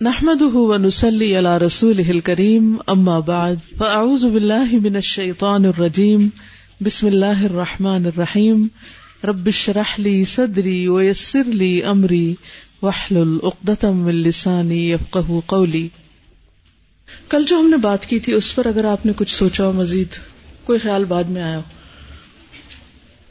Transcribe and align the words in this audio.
نحمده 0.00 0.50
ونسلي 0.52 1.36
على 1.36 1.58
رسوله 1.58 2.08
الكريم، 2.08 2.76
أما 2.86 3.18
بعد، 3.18 3.54
فأعوذ 3.78 4.26
بالله 4.26 4.78
من 4.82 4.96
الشيطان 4.96 5.64
الرجيم، 5.64 6.28
بسم 6.80 7.06
الله 7.06 7.44
الرحمن 7.44 8.06
الرحيم، 8.06 8.66
رب 9.24 9.46
اشرح 9.46 9.94
لي 9.98 10.24
صدري 10.24 10.88
ويسر 10.88 11.44
لي 11.44 11.80
أمري، 11.80 12.34
واحلل 12.82 13.38
عقدة 13.42 13.90
من 13.90 14.14
لساني 14.14 14.92
يفقه 14.92 15.40
قولي۔ 15.46 15.88
کل 17.28 17.44
جو 17.48 17.58
ہم 17.60 17.68
نے 17.70 17.76
بات 17.76 18.06
کی 18.06 18.18
تھی، 18.18 18.32
اس 18.32 18.54
پر 18.54 18.66
اگر 18.66 18.84
آپ 18.84 19.06
نے 19.06 19.12
کچھ 19.16 19.34
سوچا 19.34 19.66
ہو 19.66 19.72
مزید، 19.72 20.08
کوئی 20.64 20.78
خیال 20.78 21.04
بعد 21.04 21.24
میں 21.24 21.42
آیا 21.42 21.56
ہو۔ 21.56 21.62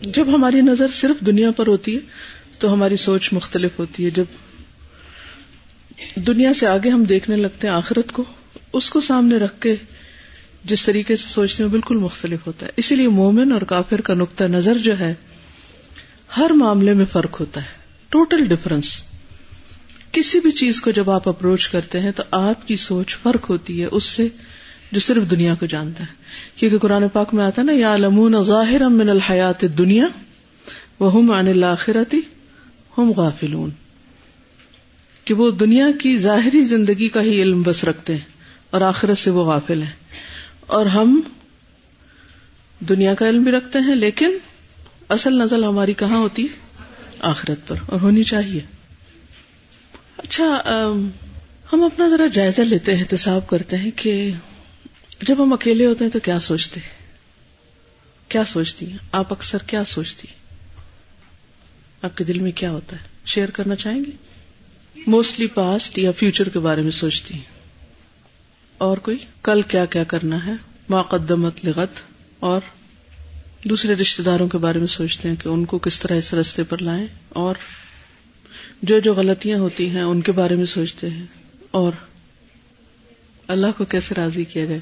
جب 0.02 0.26
ہماری 0.28 0.62
نظر 0.62 0.88
صرف 0.88 1.26
دنیا 1.26 1.52
پر 1.52 1.68
ہوتی 1.68 1.96
ہے، 1.96 2.00
تو 2.60 2.74
ہماری 2.74 2.96
سوچ 2.96 3.34
مختلف 3.34 3.80
ہوتی 3.80 4.06
ہے۔ 4.06 4.10
جب 4.10 4.26
دنیا 6.16 6.54
سے 6.54 6.67
آگے 6.67 6.90
ہم 6.90 7.04
دیکھنے 7.04 7.35
لگتے 7.35 7.67
ہیں، 7.67 7.76
آخرت 7.76 8.12
کو، 8.12 8.23
اس 8.73 8.90
کو 8.90 9.02
سامنے 9.02 9.38
رکھ 9.38 9.62
کے 9.62 9.76
جس 10.63 10.86
طریقے 10.86 11.16
سے 11.16 11.26
سوچتے 11.27 11.63
ہیں 11.63 11.70
بالکل 11.70 11.98
مختلف 11.98 12.48
ہوتا 12.48 12.66
ہے۔ 12.66 12.72
اسی 12.77 12.95
لیے 12.95 13.08
مومن 13.08 13.52
اور 13.52 13.62
کافر 13.62 14.02
کا 14.02 14.13
نقطۂ 14.13 14.44
نظر 14.44 14.77
جو 14.77 15.00
ہے، 15.00 15.13
ہر 16.38 16.50
معاملے 16.50 16.94
میں 16.94 17.05
فرق 17.12 17.39
ہوتا 17.39 17.62
ہے۔ 17.62 17.67
ٹوٹل 18.09 18.45
ڈفرنس 18.45 19.03
کسی 20.12 20.39
بھی 20.39 20.52
چیز 20.52 20.81
کو 20.81 20.91
جب 20.91 21.09
آپ 21.09 21.30
اپروچ 21.30 21.67
کرتے 21.67 22.00
ہیں، 22.00 22.12
تو 22.12 22.23
آپ 22.31 22.67
کی 22.67 22.75
سوچ 22.75 23.16
فرق 23.16 23.50
ہوتی 23.50 23.81
ہے، 23.81 23.86
اس 23.86 24.03
سے 24.03 24.27
جو 24.91 25.00
صرف 25.00 25.31
دنیا 25.31 25.55
کو 25.55 25.66
جانتا 25.66 26.03
ہے۔ 26.03 26.14
کیونکہ 26.55 26.77
قرآن 26.77 27.08
پاک 27.08 27.34
میں 27.34 27.45
آتا 27.45 27.62
نا 27.62 27.72
یا 27.75 27.98
لمون 27.98 28.44
ظاہر 28.44 28.88
من 28.88 29.09
الحیات 29.09 29.62
دنیا 29.62 30.05
وہ 31.00 31.14
ہم 31.14 31.31
عن 31.31 31.48
الآخرتی 31.48 32.20
ہم 32.98 33.12
غافلون. 33.17 33.70
کہ 35.26 35.34
وہ 35.34 35.52
دنیا 35.52 35.88
کی 36.02 36.18
ظاہری 36.18 36.64
زندگی 36.64 37.10
کا 37.10 37.22
ہی 37.22 37.42
علم 37.42 37.62
بس 37.62 37.84
رکھتے 37.84 38.14
ہیں 38.14 38.26
اور 38.70 38.81
آخرت 38.81 39.18
سے 39.18 39.30
وہ 39.30 39.45
غافل 39.45 39.82
ہیں۔ 39.82 39.92
اور 40.59 40.86
ہم 40.86 41.22
دنیا 42.80 43.14
کا 43.14 43.30
علم 43.30 43.44
بھی 43.44 43.52
رکھتے 43.52 43.80
ہیں، 43.80 43.95
لیکن 43.95 44.38
اصل 45.09 45.42
نزل 45.42 45.64
ہماری 45.64 45.94
کہاں 45.94 46.17
ہوتی؟ 46.17 46.48
آخرت 47.20 47.67
پر، 47.67 47.76
اور 47.86 48.02
ہونی 48.02 48.23
چاہیے۔ 48.23 48.62
اچھا 50.17 50.62
ہم 51.73 51.84
اپنا 51.84 52.08
ذرا 52.08 52.28
جائزہ 52.28 52.62
لیتے 52.62 52.95
ہیں، 52.95 53.04
احتساب 53.04 53.48
کرتے 53.48 53.78
ہیں 53.78 53.92
کہ 53.95 54.32
جب 55.22 55.44
ہم 55.44 55.54
اکیلے 55.54 55.86
ہوتے 55.86 56.04
ہیں 56.04 56.12
تو 56.12 56.20
کیا 56.20 56.39
سوچتے؟ 56.39 56.80
کیا 58.28 58.45
سوچتی 58.45 58.92
ہیں؟ 58.92 58.98
آپ 59.12 59.34
اکثر 59.34 59.58
کیا 59.58 59.86
سوچتی؟ 59.86 60.28
آپ 62.02 62.17
کے 62.17 62.23
دل 62.23 62.39
میں 62.39 62.52
کیا 62.52 62.72
ہوتا 62.72 62.98
ہے؟ 62.98 63.02
شیئر 63.26 63.50
کرنا 63.50 63.76
چاہیں 63.76 64.04
گے؟ 64.06 64.25
موسٹلی 65.08 65.48
پاسٹ 65.48 65.98
یا 65.98 66.11
فیوچر 66.11 66.50
کے 66.50 66.59
بارے 66.59 66.81
میں 66.81 66.92
سوچتی 66.92 67.34
ہیں۔ 67.34 67.42
اور 68.78 68.98
کوئی؟ 68.98 69.17
کل 69.44 69.61
کیا 69.61 69.86
کیا 69.86 70.03
کرنا 70.03 70.45
ہے؟ 70.45 70.53
ماقدمت 70.89 71.66
لغت 71.66 71.89
اور 72.39 72.61
دوسرے 73.64 73.94
رشتے 73.94 74.23
داروں 74.23 74.48
کے 74.48 74.58
بارے 74.58 74.80
میں 74.80 74.88
سوچتے 74.88 75.30
ہیں 75.30 75.36
کہ 75.36 75.50
ان 75.50 75.66
کو 75.66 75.78
کس 75.78 76.00
طرح 76.00 76.16
اس 76.16 76.33
رستے 76.33 76.64
پر 76.64 76.78
لائیں۔ 76.78 77.08
اور 77.30 77.56
جو 78.81 79.00
جو 79.00 79.14
غلطیاں 79.14 79.59
ہوتی 79.59 79.89
ہیں 79.89 80.02
ان 80.02 80.22
کے 80.22 80.31
بارے 80.31 80.56
میں 80.56 80.66
سوچتے 80.66 81.09
ہیں۔ 81.09 81.26
اور 81.72 81.92
اللہ 83.48 83.67
کو 83.78 83.86
کیسے 83.86 84.16
راضی 84.16 84.44
کیا 84.44 84.66
جائے؟ 84.66 84.80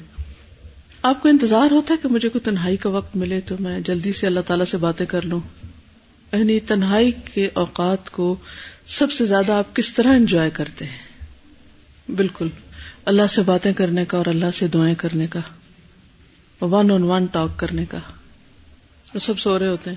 آپ 1.02 1.22
کو 1.22 1.28
انتظار 1.28 1.70
ہوتا 1.70 1.94
ہے 1.94 1.98
کہ 2.02 2.08
مجھے 2.08 2.28
کوئی 2.28 2.42
تنہائی 2.42 2.76
کا 2.76 2.88
وقت 2.88 3.16
ملے 3.16 3.40
تو 3.40 3.54
میں 3.60 3.80
جلدی 3.80 4.12
سے 4.12 4.26
اللہ 4.26 4.40
تعالیٰ 4.40 4.66
سے 4.66 4.76
باتیں 4.76 5.06
کر 5.06 5.22
لوں۔ 5.22 5.40
یعنی 6.38 6.60
تنہائی 6.60 7.12
کے 7.12 7.48
اوقات 7.54 8.10
کو 8.10 8.36
سب 8.86 9.12
سے 9.12 9.26
زیادہ 9.26 9.52
آپ 9.52 9.76
کس 9.76 9.94
طرح 9.94 10.08
انجوائے 10.08 10.50
کرتے 10.50 10.84
ہیں؟ 10.84 10.98
بالکل، 12.10 12.48
اللہ 13.04 13.26
سے 13.26 13.42
باتیں 13.42 13.72
کرنے 13.72 14.04
کا 14.04 14.18
اور 14.18 14.26
اللہ 14.26 14.50
سے 14.54 14.66
دعائیں 14.66 14.94
کرنے 14.94 15.26
کا 15.26 15.40
ون 16.64 16.90
آن 16.90 17.02
ون 17.02 17.26
ٹاک 17.26 17.58
کرنے 17.58 17.84
کا۔ 17.84 17.98
وہ 19.14 19.18
سب 19.18 19.38
سو 19.38 19.58
رہے 19.58 19.68
ہوتے 19.68 19.90
ہیں۔ 19.90 19.96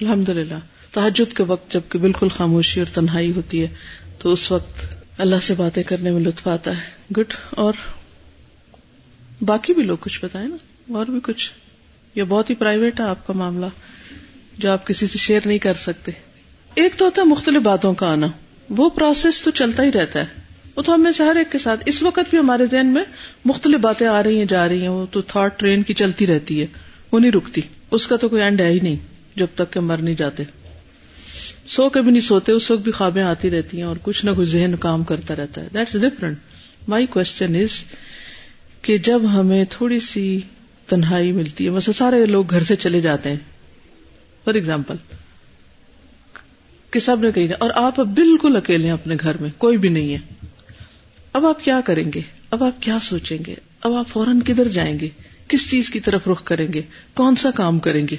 الحمد 0.00 0.28
للہ 0.28 0.54
تحجد 0.90 1.36
کے 1.36 1.42
وقت 1.42 1.72
جبکہ 1.72 1.98
بالکل 1.98 2.28
خاموشی 2.28 2.80
اور 2.80 2.94
تنہائی 2.94 3.32
ہوتی 3.32 3.62
ہے، 3.62 3.68
تو 4.18 4.32
اس 4.32 4.52
وقت 4.52 4.94
اللہ 5.18 5.36
سے 5.42 5.54
باتیں 5.54 5.82
کرنے 5.82 6.10
میں 6.10 6.20
لطف 6.20 6.48
آتا 6.48 6.70
ہے۔ 6.70 7.12
گڈ 7.16 7.34
اور 7.50 7.72
باقی 9.40 9.74
بھی 9.74 9.82
لوگ 9.82 9.96
کچھ 10.00 10.24
بتائیں 10.24 10.48
نا؟ 10.48 10.56
اور 10.92 11.06
بھی 11.06 11.20
کچھ؟ 11.22 11.50
یہ 12.14 12.22
بہت 12.22 12.50
ہی 12.50 12.54
پرائیویٹ 12.54 13.00
ہے 13.00 13.04
آپ 13.04 13.26
کا 13.26 13.32
معاملہ۔ 13.32 13.66
جو 14.58 14.70
آپ 14.70 14.86
کسی 14.86 15.06
سے 15.06 15.18
شیئر 15.18 15.40
نہیں 15.44 15.58
کر 15.58 15.74
سکتے۔ 15.74 16.12
ایک 16.74 16.94
تو 16.96 17.04
ہوتا 17.04 17.22
ہے 17.22 17.26
مختلف 17.26 17.62
باتوں 17.62 17.94
کا 17.94 18.12
آنا۔ 18.12 18.26
وہ 18.70 18.90
پروسیس 18.90 19.42
تو 19.42 19.50
چلتا 19.50 19.82
ہی 19.82 19.92
رہتا 19.92 20.20
ہے۔ 20.20 20.26
وہ 20.76 20.82
تو 20.82 20.94
ہمیں 20.94 21.12
سے 21.12 21.22
ہر 21.22 21.36
ایک 21.36 21.52
کے 21.52 21.58
ساتھ۔ 21.58 21.82
اس 21.86 22.02
وقت 22.02 22.30
بھی 22.30 22.38
ہمارے 22.38 22.66
ذہن 22.70 22.86
میں 22.86 23.04
مختلف 23.44 23.80
باتیں 23.80 24.06
آ 24.06 24.22
رہی 24.22 24.38
ہیں، 24.38 24.44
جا 24.44 24.68
رہی 24.68 24.82
ہیں۔ 24.82 24.88
وہ 24.88 25.06
تو 25.10 25.20
تھاٹ 25.22 25.58
ٹرین 25.58 25.82
کی 25.82 25.94
چلتی 25.94 26.26
رہتی 26.26 26.60
ہے۔ 26.60 26.66
وہ 27.12 27.20
نہیں 27.20 27.32
رکتی۔ 27.32 27.60
اس 27.90 28.06
کا 28.06 28.16
تو 28.16 28.28
کوئی 28.28 28.42
اینڈ 28.42 28.60
ہے 28.60 28.68
ہی 28.68 28.80
نہیں۔ 28.82 28.96
جب 29.36 29.46
تک 29.54 29.72
کہ 29.72 29.80
مر 29.80 29.96
نہیں 29.96 30.14
جاتے۔ 30.14 30.42
سو 31.68 31.88
کبھی 31.88 32.10
نہیں 32.10 32.20
سوتے، 32.20 32.52
اس 32.52 32.70
وقت 32.70 32.80
بھی 32.80 32.92
خوابیں 32.92 33.22
آتی 33.22 33.50
رہتی 33.50 33.76
ہیں 33.76 33.84
اور 33.84 33.96
کچھ 34.02 34.24
نہ 34.24 34.30
کچھ 34.36 34.48
ذہن 34.48 34.74
کام 34.80 35.04
کرتا 35.04 35.36
رہتا 35.36 35.60
ہے۔ 35.60 35.68
That's 35.74 35.92
different 35.92 36.38
my 36.88 37.06
question 37.06 37.54
is 37.56 37.84
کہ 38.82 38.98
جب 38.98 39.22
ہمیں 39.34 39.64
تھوڑی 39.70 40.00
سی 40.00 40.40
تنہائی 40.86 41.32
ملتی 41.32 41.64
ہے 41.64 41.70
بس 41.70 41.90
سارے 41.96 42.26
لوگ 42.26 42.50
گھر 42.50 42.62
سے 42.62 42.76
چلے 42.76 43.00
جاتے 43.00 43.28
ہیں۔ 43.28 43.57
فار 44.48 44.54
ایگزامپل 44.54 44.94
کہ 46.90 47.00
سب 47.00 47.20
نے 47.20 47.32
کہی 47.32 47.52
اور 47.52 47.70
آپ 47.74 48.00
اب 48.00 48.06
بالکل 48.06 48.56
اکیلے 48.56 48.84
ہیں 48.84 48.92
اپنے 48.92 49.16
گھر 49.20 49.36
میں، 49.36 49.50
کوئی 49.58 49.76
بھی 49.76 49.88
نہیں 49.88 50.14
ہے۔ 50.14 50.46
اب 51.32 51.46
آپ 51.46 51.64
کیا 51.64 51.80
کریں 51.84 52.12
گے؟ 52.14 52.20
اب 52.50 52.64
آپ 52.64 52.82
کیا 52.82 52.98
سوچیں 53.02 53.38
گے؟ 53.46 53.54
اب 53.80 53.94
آپ 53.94 54.08
فوراً 54.08 54.40
کدھر 54.40 54.68
جائیں 54.68 55.00
گے؟ 55.00 55.08
کس 55.48 55.70
چیز 55.70 55.90
کی 55.90 56.00
طرف 56.00 56.28
رخ 56.28 56.44
کریں 56.44 56.72
گے؟ 56.72 56.82
کون 57.14 57.36
سا 57.36 57.50
کام 57.50 57.78
کریں 57.78 58.08
گے؟ 58.08 58.16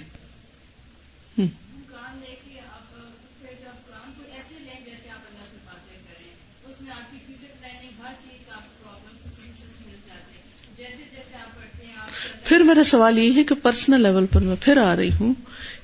پھر 12.43 12.59
میرا 12.59 12.83
سوال 12.83 13.17
یہ 13.17 13.33
ہے 13.35 13.43
کہ 13.43 13.55
پرسنل 13.55 14.01
لیول 14.01 14.25
پر 14.25 14.41
میں 14.41 14.55
پھر 14.61 14.77
آ 14.77 14.95
رہی 14.95 15.09
ہوں 15.19 15.33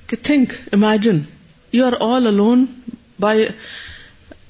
کہ 0.06 0.16
think 0.22 0.52
imagine 0.72 1.18
you 1.72 1.86
are 1.86 1.92
all 2.00 2.26
alone 2.26 2.66
by 3.20 3.46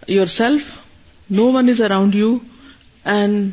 yourself 0.27 0.63
no 1.31 1.45
one 1.45 1.69
is 1.69 1.83
around 1.83 2.15
you 2.15 2.39
and 3.05 3.51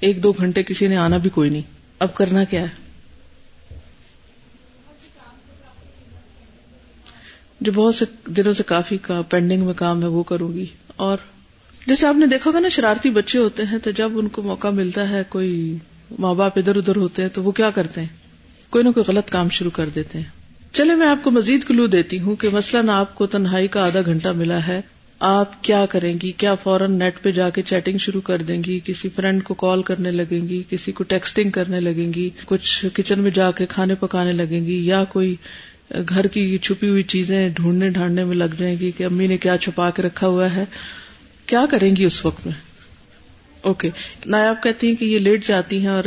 ایک 0.00 0.22
دو 0.22 0.32
گھنٹے 0.32 0.62
کسی 0.62 0.86
نے 0.86 0.96
آنا 0.96 1.16
بھی 1.16 1.30
کوئی 1.30 1.50
نہیں. 1.50 1.62
اب 1.98 2.14
کرنا 2.14 2.44
کیا 2.44 2.62
ہے؟ 2.62 2.68
جو 7.60 7.72
بہت 7.72 7.94
سے 7.94 8.04
دنوں 8.26 8.52
سے 8.52 8.62
کافی 8.62 8.98
کا 8.98 9.22
پینڈنگ 9.22 9.64
میں 9.64 9.74
کام 9.74 10.02
ہے 10.02 10.06
وہ 10.06 10.22
کروں 10.22 10.52
گی. 10.52 10.66
اور 10.96 11.16
جیسے 11.86 12.06
آپ 12.06 12.16
نے 12.16 12.26
دیکھا 12.26 12.50
گا 12.50 12.58
نا، 12.60 12.68
شرارتی 12.68 13.10
بچے 13.10 13.38
ہوتے 13.38 13.62
ہیں 13.62 13.78
تو 13.78 13.90
جب 13.90 14.10
ان 14.14 14.28
کو 14.28 14.42
موقع 14.42 14.68
ملتا 14.68 15.10
ہے 15.10 15.22
کوئی 15.28 15.76
ماں 16.18 16.34
باپ 16.34 16.58
ادھر 16.58 16.76
ادھر 16.76 16.96
ہوتے 16.96 17.22
ہیں 17.22 17.28
تو 17.28 17.42
وہ 17.42 17.52
کیا 17.52 17.70
کرتے 17.70 18.00
ہیں؟ 18.00 18.08
کوئی 18.70 18.84
نہ 18.84 18.90
کوئی 18.90 19.04
غلط 19.08 19.30
کام 19.30 19.48
شروع 19.48 19.70
کر 19.70 19.88
دیتے 19.88 20.18
ہیں۔ 20.18 20.37
چلے، 20.78 20.94
میں 20.94 21.06
آپ 21.06 21.18
کو 21.22 21.30
مزید 21.30 21.64
کلو 21.64 21.86
دیتی 21.86 22.20
ہوں 22.20 22.36
کہ 22.36 22.48
مثلاً 22.48 22.88
آپ 22.88 23.14
کو 23.14 23.26
تنہائی 23.26 23.68
کا 23.68 23.84
آدھا 23.84 24.00
گھنٹہ 24.04 24.28
ملا 24.28 24.66
ہے۔ 24.66 24.80
آپ 25.20 25.64
کیا 25.64 25.86
کریں 25.86 26.14
گی؟ 26.22 26.32
کیا 26.32 26.54
فوراً 26.54 26.92
نیٹ 26.92 27.22
پہ 27.22 27.30
جا 27.30 27.50
کے 27.50 27.62
چیٹنگ 27.62 27.98
شروع 27.98 28.20
کر 28.20 28.42
دیں 28.42 28.64
گی؟ 28.64 28.80
کسی 28.84 29.08
فرینڈ 29.08 29.44
کو 29.44 29.54
کال 29.54 29.82
کرنے 29.82 30.10
لگیں 30.10 30.48
گی؟ 30.48 30.62
کسی 30.70 30.92
کو 30.92 31.04
ٹیکسٹنگ 31.04 31.50
کرنے 31.50 31.80
لگیں 31.80 32.12
گی؟ 32.14 32.30
کچھ 32.44 32.86
کچن 32.94 33.20
میں 33.20 33.30
جا 33.30 33.50
کے 33.50 33.66
کھانے 33.66 33.94
پکانے 33.94 34.32
لگیں 34.32 34.66
گی؟ 34.66 34.86
یا 34.86 35.04
کوئی 35.04 35.36
گھر 36.08 36.26
کی 36.26 36.58
چھپی 36.58 36.88
ہوئی 36.88 37.02
چیزیں 37.02 37.48
ڈھونڈنے 37.48 37.88
ڈھانڈنے 37.88 38.24
میں 38.24 38.36
لگ 38.36 38.54
جائیں 38.58 38.76
گی 38.80 38.90
کہ 38.90 39.04
امی 39.04 39.26
نے 39.26 39.36
کیا 39.36 39.56
چھپا 39.56 39.90
کے 39.90 40.02
رکھا 40.02 40.26
ہوا 40.26 40.54
ہے؟ 40.54 40.64
کیا 41.46 41.64
کریں 41.70 41.96
گی 41.96 42.04
اس 42.04 42.26
وقت 42.26 42.46
میں؟ 42.46 42.54
اوکے، 43.62 43.90
نایاب 44.26 44.62
کہتی 44.62 44.86
ہیں 44.86 44.94
کہ 44.94 45.04
یہ 45.04 45.18
لیٹ 45.18 45.46
جاتی 45.46 45.78
ہیں 45.78 45.88
اور 45.88 46.04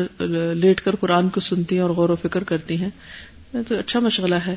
لیٹ 0.55 0.81
کر 0.81 0.95
قرآن 0.95 1.29
کو 1.29 1.39
سنتی 1.39 1.75
ہیں 1.75 1.81
اور 1.81 1.89
غور 1.89 2.09
و 2.09 2.15
فکر 2.15 2.43
کرتی 2.43 2.75
ہیں۔ 2.75 2.89
تو 3.51 3.77
اچھا 3.77 3.99
مشغلہ 3.99 4.35
ہے۔ 4.35 4.55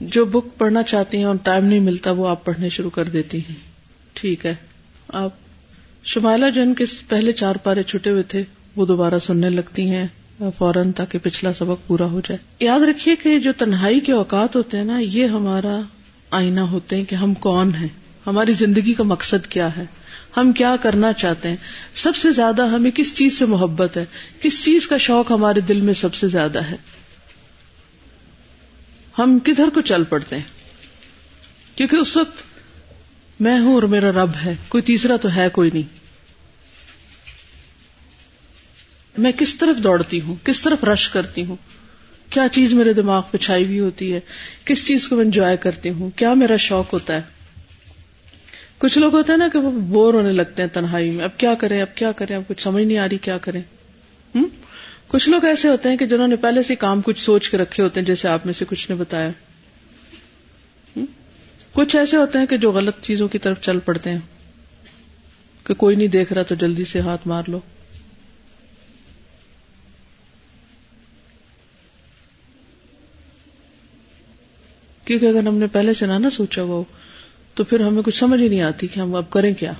جو 0.00 0.24
بک 0.24 0.58
پڑھنا 0.58 0.82
چاہتی 0.82 1.16
ہیں، 1.16 1.24
اور 1.24 1.34
ٹائم 1.42 1.64
نہیں 1.64 1.80
ملتا، 1.80 2.10
وہ 2.10 2.28
آپ 2.28 2.44
پڑھنے 2.44 2.68
شروع 2.68 2.90
کر 2.90 3.04
دیتی 3.04 3.38
ہیں۔ 3.38 3.54
ٹھیک 4.12 4.46
ہے۔ 4.46 4.54
آپ 5.08 5.30
شمائلہ 6.04 6.50
جو 6.50 6.62
ان 6.62 6.74
کے 6.74 6.84
پہلے 7.08 7.32
چار 7.32 7.54
پارے 7.54 7.82
چھٹے 7.82 8.10
ہوئے 8.10 8.22
تھے، 8.22 8.42
وہ 8.76 8.86
دوبارہ 8.86 9.18
سننے 9.18 9.50
لگتی 9.50 9.90
ہیں، 9.90 10.06
فوراً 10.56 10.92
تاکہ 10.92 11.18
پچھلا 11.22 11.52
سبق 11.52 11.86
پورا 11.86 12.04
ہو 12.04 12.20
جائے۔ 12.20 12.64
یاد 12.64 12.80
رکھیے 12.80 13.16
کہ 13.16 13.38
جو 13.38 13.52
تنہائی 13.58 14.00
کے 14.00 14.12
اوقات 14.12 14.56
ہوتے 14.56 14.76
ہیں 14.76 14.84
نا، 14.84 14.98
یہ 14.98 15.26
ہمارا 15.26 15.80
آئینہ 16.30 16.60
ہوتے 16.60 16.96
ہیں 16.96 17.04
کہ 17.04 17.14
ہم 17.14 17.34
کون 17.34 17.74
ہیں، 17.74 17.88
ہماری 18.26 18.52
زندگی 18.52 18.94
کا 18.94 19.02
مقصد 19.02 19.46
کیا 19.46 19.76
ہے، 19.76 19.84
ہم 20.36 20.52
کیا 20.52 20.76
کرنا 20.82 21.12
چاہتے 21.12 21.48
ہیں۔ 21.48 21.56
سب 21.94 22.16
سے 22.16 22.32
زیادہ 22.32 22.66
ہمیں 22.66 22.90
کس 22.90 23.14
چیز 23.14 23.38
سے 23.38 23.46
محبت 23.46 23.96
ہے؟ 23.96 24.04
کس 24.40 24.64
چیز 24.64 24.86
کا 24.86 24.96
شوق 24.96 25.30
ہمارے 25.30 25.60
دل 25.60 25.80
میں 25.80 25.94
سب 25.94 26.14
سے 26.14 26.28
زیادہ 26.28 26.58
ہے؟ 26.58 26.76
ہم 29.18 29.38
کدھر 29.38 29.68
کو 29.74 29.80
چل 29.80 30.04
پڑتے 30.04 30.36
ہیں؟ 30.36 30.42
کیونکہ 31.76 31.96
اس 31.96 32.16
وقت 32.16 32.42
میں 33.40 33.60
ہوں 33.60 33.74
اور 33.74 33.82
میرا 33.82 34.12
رب 34.12 34.30
ہے، 34.44 34.54
کوئی 34.68 34.82
تیسرا 34.82 35.16
تو 35.16 35.34
ہے 35.36 35.48
کوئی 35.48 35.70
نہیں۔ 35.74 35.98
میں 39.18 39.32
کس 39.32 39.54
طرف 39.54 39.76
دوڑتی 39.76 40.20
ہوں؟ 40.20 40.34
کس 40.44 40.60
طرف 40.60 40.84
رش 40.84 41.08
کرتی 41.08 41.44
ہوں؟ 41.44 41.56
کیا 42.30 42.48
چیز 42.52 42.72
میرے 42.72 42.92
دماغ 42.92 43.22
پہ 43.30 43.38
چھائی 43.38 43.66
ہوئی 43.66 43.80
ہوتی 43.80 44.14
ہے؟ 44.14 44.20
کس 44.64 44.86
چیز 44.86 45.08
کو 45.08 45.16
میں 45.16 45.24
انجوائے 45.24 45.56
کرتی 45.56 45.90
ہوں؟ 45.90 46.10
کیا 46.10 46.34
میرا 46.34 46.56
شوق 46.56 46.92
ہوتا 46.92 47.16
ہے؟ 47.16 47.20
کچھ 48.78 48.98
لوگ 48.98 49.14
ہوتا 49.14 49.32
ہے 49.32 49.38
نا 49.38 49.48
کہ 49.52 49.58
وہ 49.58 49.70
بور 49.70 50.14
ہونے 50.14 50.32
لگتے 50.32 50.62
ہیں 50.62 50.68
تنہائی 50.68 51.10
میں۔ 51.10 51.24
اب 51.24 51.38
کیا 51.38 51.54
کریں؟ 51.54 51.82
اب 51.82 51.96
کیا 51.96 52.12
کریں؟ 52.12 52.36
اب 52.36 52.42
کچھ 52.48 52.62
سمجھ 52.62 52.84
نہیں 52.84 52.98
آ 52.98 53.06
رہی 53.08 53.18
کیا 53.18 53.38
کریں؟ 53.38 53.62
کچھ 55.08 55.28
لوگ 55.28 55.44
ایسے 55.44 55.68
ہوتے 55.68 55.88
ہیں 55.88 55.96
کہ 55.96 56.06
جنہوں 56.06 56.28
نے 56.28 56.36
پہلے 56.36 56.62
سے 56.62 56.74
کام 56.76 57.00
کچھ 57.00 57.20
سوچ 57.20 57.50
کے 57.50 57.56
رکھے 57.56 57.82
ہوتے 57.82 58.00
ہیں، 58.00 58.06
جیسے 58.06 58.28
آپ 58.28 58.46
میں 58.46 58.54
سے 58.54 58.64
کچھ 58.68 58.90
نے 58.90 58.96
بتایا۔ 58.96 59.30
کچھ 61.72 61.96
ایسے 61.96 62.16
ہوتے 62.16 62.38
ہیں 62.38 62.46
کہ 62.46 62.56
جو 62.56 62.72
غلط 62.72 62.94
چیزوں 63.02 63.28
کی 63.28 63.38
طرف 63.38 63.60
چل 63.60 63.78
پڑتے 63.78 64.10
ہیں۔ 64.10 64.18
کہ 65.64 65.74
کوئی 65.74 65.96
نہیں 65.96 66.08
دیکھ 66.08 66.32
رہا 66.32 66.42
تو 66.42 66.54
جلدی 66.54 66.84
سے 66.84 67.00
ہاتھ 67.00 67.28
مار 67.28 67.42
لو۔ 67.48 67.60
کیونکہ 75.04 75.26
اگر 75.26 75.46
ہم 75.46 75.56
نے 75.58 75.66
پہلے 75.66 75.94
سے 75.94 76.06
نہ 76.06 76.30
سوچا 76.32 76.62
ہوا 76.62 76.84
تو 77.54 77.64
پھر 77.64 77.80
ہمیں 77.80 78.02
کچھ 78.02 78.18
سمجھ 78.18 78.42
ہی 78.42 78.48
نہیں 78.48 78.60
آتی 78.60 78.86
کہ 78.86 79.00
ہم 79.00 79.14
اب 79.14 79.30
کریں 79.30 79.54
کیا۔ 79.54 79.72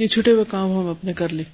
یہ 0.00 0.06
چھٹے 0.06 0.30
ہوئے 0.30 0.44
کام 0.48 0.70
ہم 0.70 0.86
اپنے 0.86 1.12
کر 1.12 1.32
لیں۔ 1.32 1.44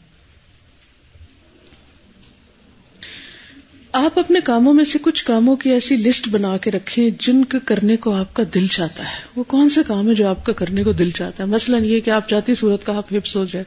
آپ 3.92 4.18
اپنے 4.18 4.40
کاموں 4.40 4.74
میں 4.74 4.84
سے 4.84 4.98
کچھ 5.02 5.24
کاموں 5.24 5.56
کی 5.56 5.70
ایسی 5.70 5.96
لسٹ 5.96 6.28
بنا 6.28 6.56
کے 6.56 6.70
رکھیں 6.70 7.10
جن 7.18 7.44
کے 7.44 7.58
کرنے 7.60 7.96
کو 7.96 8.14
آپ 8.14 8.34
کا 8.34 8.42
دل 8.54 8.66
چاہتا 8.66 9.04
ہے۔ 9.04 9.20
وہ 9.36 9.44
کون 9.44 9.70
سے 9.70 9.80
کام 9.86 10.08
ہے 10.08 10.14
جو 10.14 10.28
آپ 10.28 10.46
کا 10.46 10.52
کرنے 10.52 10.84
کو 10.84 10.92
دل 10.92 11.10
چاہتا 11.10 11.42
ہے؟ 11.42 11.48
مثلاً 11.48 11.84
یہ 11.84 12.00
کہ 12.00 12.10
آپ 12.10 12.28
چاہتی 12.28 12.54
صورت 12.54 12.86
کا 12.86 12.96
آپ 12.96 13.12
حفظ 13.12 13.36
ہو 13.36 13.44
جائے۔ 13.44 13.64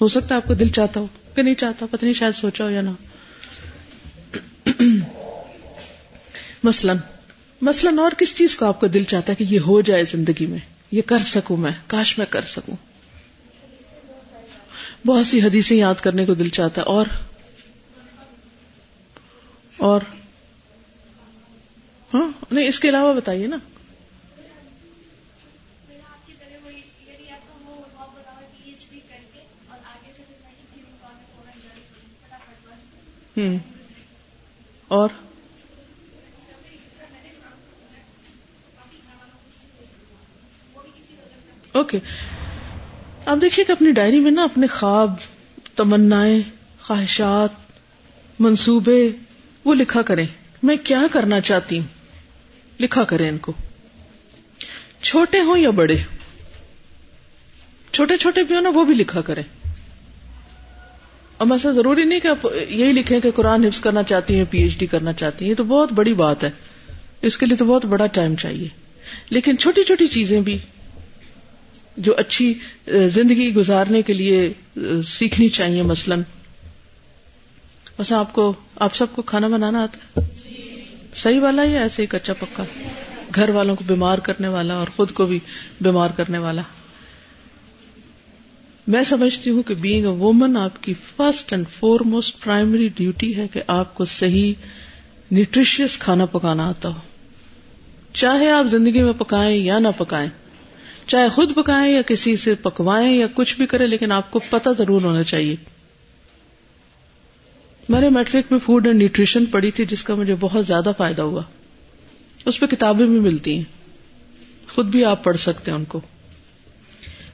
ہو 0.00 0.08
سکتا 0.08 0.28
ہے 0.30 0.34
آپ 0.34 0.46
کو 0.46 0.54
دل 0.54 0.68
چاہتا 0.68 1.00
ہو، 1.00 1.06
کہ 1.34 1.42
نہیں 1.42 1.54
چاہتا، 1.54 1.86
پتہ 1.90 2.04
نہیں 2.04 2.14
شاید 2.14 2.34
سوچا 2.34 2.64
ہو 2.64 2.70
یا 2.70 2.80
نہ۔ 2.80 2.90
مثلاً 6.62 6.96
مثلاً 7.60 7.98
اور 7.98 8.10
کس 8.18 8.34
چیز 8.36 8.56
کو 8.56 8.64
آپ 8.64 8.80
کو 8.80 8.86
دل 8.86 9.02
چاہتا 9.02 9.32
ہے 9.32 9.44
کہ 9.44 9.54
یہ 9.54 9.60
ہو 9.60 9.80
جائے 9.80 10.04
زندگی 10.04 10.46
میں؟ 10.46 10.58
یہ 10.92 11.02
کر 11.06 11.18
سکوں 11.18 11.56
میں، 11.56 11.72
کاش 11.86 12.18
میں 12.18 12.26
کر 12.30 12.42
سکوں۔ 12.42 12.76
بہت 15.06 15.26
سی 15.26 15.42
حدیثیں 15.42 15.76
یاد 15.76 15.94
کرنے 15.94 16.26
کو 16.26 16.34
دل 16.34 16.48
چاہتا 16.48 16.82
اور 16.82 17.06
اور 19.76 20.00
ہاں 22.14 22.30
نہیں، 22.50 22.68
اس 22.68 22.80
کے 22.80 22.88
علاوہ 22.88 23.14
بتائیے 23.14 23.46
نا۔ 23.46 23.56
ہوں 33.36 33.58
اور 34.88 35.08
اوکے۔ 41.72 41.98
اب 43.30 43.42
دیکھیے 43.42 43.64
کہ 43.64 43.72
اپنی 43.72 43.92
ڈائری 43.92 44.20
میں 44.20 44.30
نا 44.30 44.42
اپنے 44.42 44.66
خواب 44.66 45.14
تمنا 45.76 46.24
خواہشات، 46.82 47.48
منصوبے، 48.38 49.10
وہ 49.64 49.74
لکھا 49.74 50.02
کریں۔ 50.02 50.26
میں 50.62 50.76
کیا 50.84 51.02
کرنا 51.12 51.40
چاہتی 51.40 51.78
ہوں؟ 51.78 51.86
لکھا 52.80 53.04
کریں 53.04 53.28
ان 53.28 53.38
کو۔ 53.38 53.52
چھوٹے 55.02 55.40
ہوں 55.40 55.58
یا 55.58 55.70
بڑے؟ 55.70 55.96
چھوٹے 57.92 58.16
چھوٹے 58.16 58.42
بھی 58.42 58.54
ہو 58.54 58.60
نا، 58.60 58.68
وہ 58.68 58.84
بھی 58.84 58.94
لکھا 58.94 59.20
کریں۔ 59.20 59.42
اور 61.36 61.46
ایسا 61.50 61.70
ضروری 61.70 62.04
نہیں 62.04 62.20
کہ 62.20 62.28
آپ 62.28 62.46
یہی 62.68 62.92
لکھیں 62.92 63.20
کہ 63.20 63.30
قرآن 63.30 63.64
حفظ 63.64 63.80
کرنا 63.80 64.02
چاہتی 64.02 64.34
ہیں 64.34 64.44
پی 64.50 64.58
ایچ 64.58 64.78
ڈی 64.78 64.86
کرنا 64.86 65.12
چاہتی 65.12 65.44
ہیں، 65.44 65.50
یہ 65.50 65.56
تو 65.56 65.64
بہت 65.64 65.92
بڑی 65.92 66.14
بات 66.14 66.44
ہے۔ 66.44 66.50
اس 67.22 67.38
کے 67.38 67.46
لیے 67.46 67.56
تو 67.56 67.64
بہت 67.64 67.84
بڑا 67.84 68.06
ٹائم 68.06 68.36
چاہیے۔ 68.36 68.68
لیکن 69.30 69.58
چھوٹی 69.58 69.82
چھوٹی 69.82 70.06
چیزیں 70.06 70.40
بھی 70.40 70.58
جو 71.96 72.14
اچھی 72.16 72.54
زندگی 72.86 73.54
گزارنے 73.54 74.02
کے 74.02 74.12
لیے 74.12 74.52
سیکھنی 75.06 75.48
چاہیے 75.48 75.82
مثلاً۔ 75.82 76.22
بس 77.98 78.12
آپ 78.12 78.32
کو، 78.32 78.52
آپ 78.76 78.96
سب 78.96 79.06
کو 79.12 79.22
کھانا 79.22 79.48
بنانا 79.48 79.82
آتا 79.82 80.22
ہے؟ 80.22 80.28
صحیح 81.14 81.40
والا 81.40 81.62
یا 81.62 81.80
ایسے 81.80 82.02
ہی 82.02 82.06
کچا 82.06 82.32
پکا؟ 82.32 82.64
گھر 83.34 83.48
والوں 83.48 83.76
کو 83.76 83.84
بیمار 83.86 84.18
کرنے 84.18 84.48
والا 84.48 84.74
اور 84.74 84.86
خود 84.96 85.10
کو 85.10 85.26
بھی 85.26 85.38
بیمار 85.80 86.10
کرنے 86.16 86.38
والا۔ 86.38 86.62
میں 88.86 89.04
سمجھتی 89.04 89.50
ہوں 89.50 89.62
کہ 89.62 89.74
بینگ 89.74 90.06
اے 90.06 90.12
وومن 90.12 90.56
آپ 90.56 90.82
کی 90.82 90.94
first 91.16 91.52
and 91.52 91.68
foremost 92.00 92.44
primary 92.44 92.88
duty 92.88 93.36
ہے 93.36 93.48
کہ 93.48 93.62
آپ 93.66 93.94
کو 93.94 94.04
صحیح 94.04 94.52
نیوٹریشیس 95.30 95.98
کھانا 95.98 96.26
پکانا 96.26 96.68
آتا 96.68 96.88
ہو۔ 96.88 96.98
چاہے 98.12 98.50
آپ 98.50 98.66
زندگی 98.66 99.02
میں 99.02 99.12
پکائیں 99.12 99.56
یا 99.56 99.78
نہ 99.78 99.88
پکائیں 99.96 100.28
چاہے 101.10 101.28
خود 101.28 101.54
پکائیں 101.54 101.92
یا 101.92 102.02
کسی 102.02 102.36
سے 102.36 102.54
پکوائیں 102.54 103.16
یا 103.16 103.26
کچھ 103.34 103.56
بھی 103.56 103.66
کرے 103.66 103.86
لیکن 103.86 104.12
آپ 104.12 104.30
کو 104.30 104.40
پتا 104.50 104.72
ضرور 104.72 105.02
ہونا 105.02 105.22
چاہیے۔ 105.22 105.56
میں 107.88 108.00
نے 108.00 108.08
میٹرک 108.08 108.44
میں 108.50 108.58
فوڈ 108.58 108.86
اینڈ 108.86 108.98
نیوٹریشن 108.98 109.46
پڑھی 109.46 109.70
تھی، 109.70 109.84
جس 109.86 110.04
کا 110.04 110.14
مجھے 110.14 110.34
بہت 110.40 110.66
زیادہ 110.66 110.92
فائدہ 110.96 111.22
ہوا۔ 111.22 111.42
اس 112.44 112.60
پہ 112.60 112.66
کتابیں 112.66 113.06
بھی 113.06 113.20
ملتی 113.20 113.56
ہیں۔ 113.56 113.64
خود 114.74 114.86
بھی 114.86 115.04
آپ 115.04 115.24
پڑھ 115.24 115.36
سکتے 115.36 115.70
ہیں 115.70 115.78
ان 115.78 115.84
کو۔ 115.84 116.00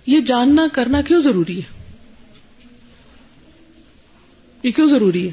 یہ 0.07 0.21
جاننا 0.21 0.67
کرنا 0.73 1.03
کیوں 1.03 1.21
ضروری 1.21 1.59
ہے؟ 1.59 1.85
یہ 4.63 4.71
کیوں 4.71 4.89
ضروری 4.89 5.29
ہے؟ 5.29 5.33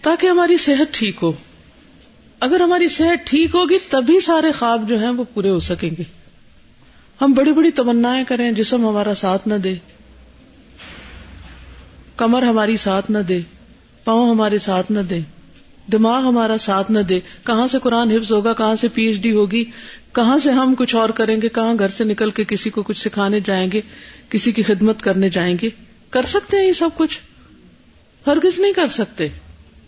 تاکہ 0.00 0.26
ہماری 0.26 0.56
صحت 0.56 0.94
ٹھیک 0.94 1.16
ہو۔ 1.22 1.32
اگر 2.40 2.60
ہماری 2.60 2.88
صحت 2.88 3.26
ٹھیک 3.26 3.54
ہوگی 3.54 3.78
تبھی 3.88 4.20
سارے 4.20 4.52
خواب 4.52 4.88
جو 4.88 4.98
ہیں 4.98 5.08
وہ 5.08 5.24
پورے 5.34 5.50
ہو 5.50 5.58
سکیں 5.58 5.90
گے۔ 5.98 6.02
ہم 7.20 7.32
بڑی 7.32 7.52
بڑی 7.52 7.70
تمنا 7.70 8.22
کریں، 8.28 8.52
جسم 8.52 8.88
ہمارا 8.88 9.14
ساتھ 9.14 9.48
نہ 9.48 9.54
دے۔ 9.54 9.74
کمر 12.16 12.42
ہماری 12.42 12.76
ساتھ 12.76 13.10
نہ 13.10 13.18
دے۔ 13.18 13.40
پاؤں 14.04 14.30
ہمارے 14.30 14.58
ساتھ 14.58 14.92
نہ 14.92 15.00
دے۔ 15.00 15.20
دماغ 15.92 16.22
ہمارا 16.22 16.58
ساتھ 16.58 16.90
نہ 16.90 17.00
دے۔ 17.00 17.20
کہاں 17.46 17.68
سے 17.68 17.78
قرآن 17.82 18.10
حفظ 18.10 18.32
ہوگا، 18.32 18.52
کہاں 18.52 18.76
سے 18.76 18.88
پی 18.88 19.04
ایچ 19.04 19.16
ڈی 19.16 19.32
ہوگی؟ 19.32 19.64
کہاں 20.12 20.38
سے 20.38 20.52
ہم 20.52 20.74
کچھ 20.78 20.94
اور 20.94 21.08
کریں 21.08 21.42
گے؟ 21.42 21.48
کہاں 21.48 21.74
گھر 21.78 21.88
سے 21.88 22.04
نکل 22.04 22.30
کے 22.30 22.44
کسی 22.44 22.70
کو 22.70 22.82
کچھ 22.82 22.98
سکھانے 22.98 23.40
جائیں 23.40 23.72
گے؟ 23.72 23.80
کسی 24.28 24.52
کی 24.52 24.62
خدمت 24.62 25.02
کرنے 25.02 25.28
جائیں 25.28 25.56
گے؟ 25.62 25.68
کر 26.10 26.22
سکتے 26.22 26.56
ہیں 26.56 26.66
یہ 26.66 26.72
سب 26.72 26.90
کچھ؟ 26.96 27.20
ہرگز 28.26 28.58
نہیں 28.58 28.72
کر 28.72 28.86
سکتے۔ 28.86 29.28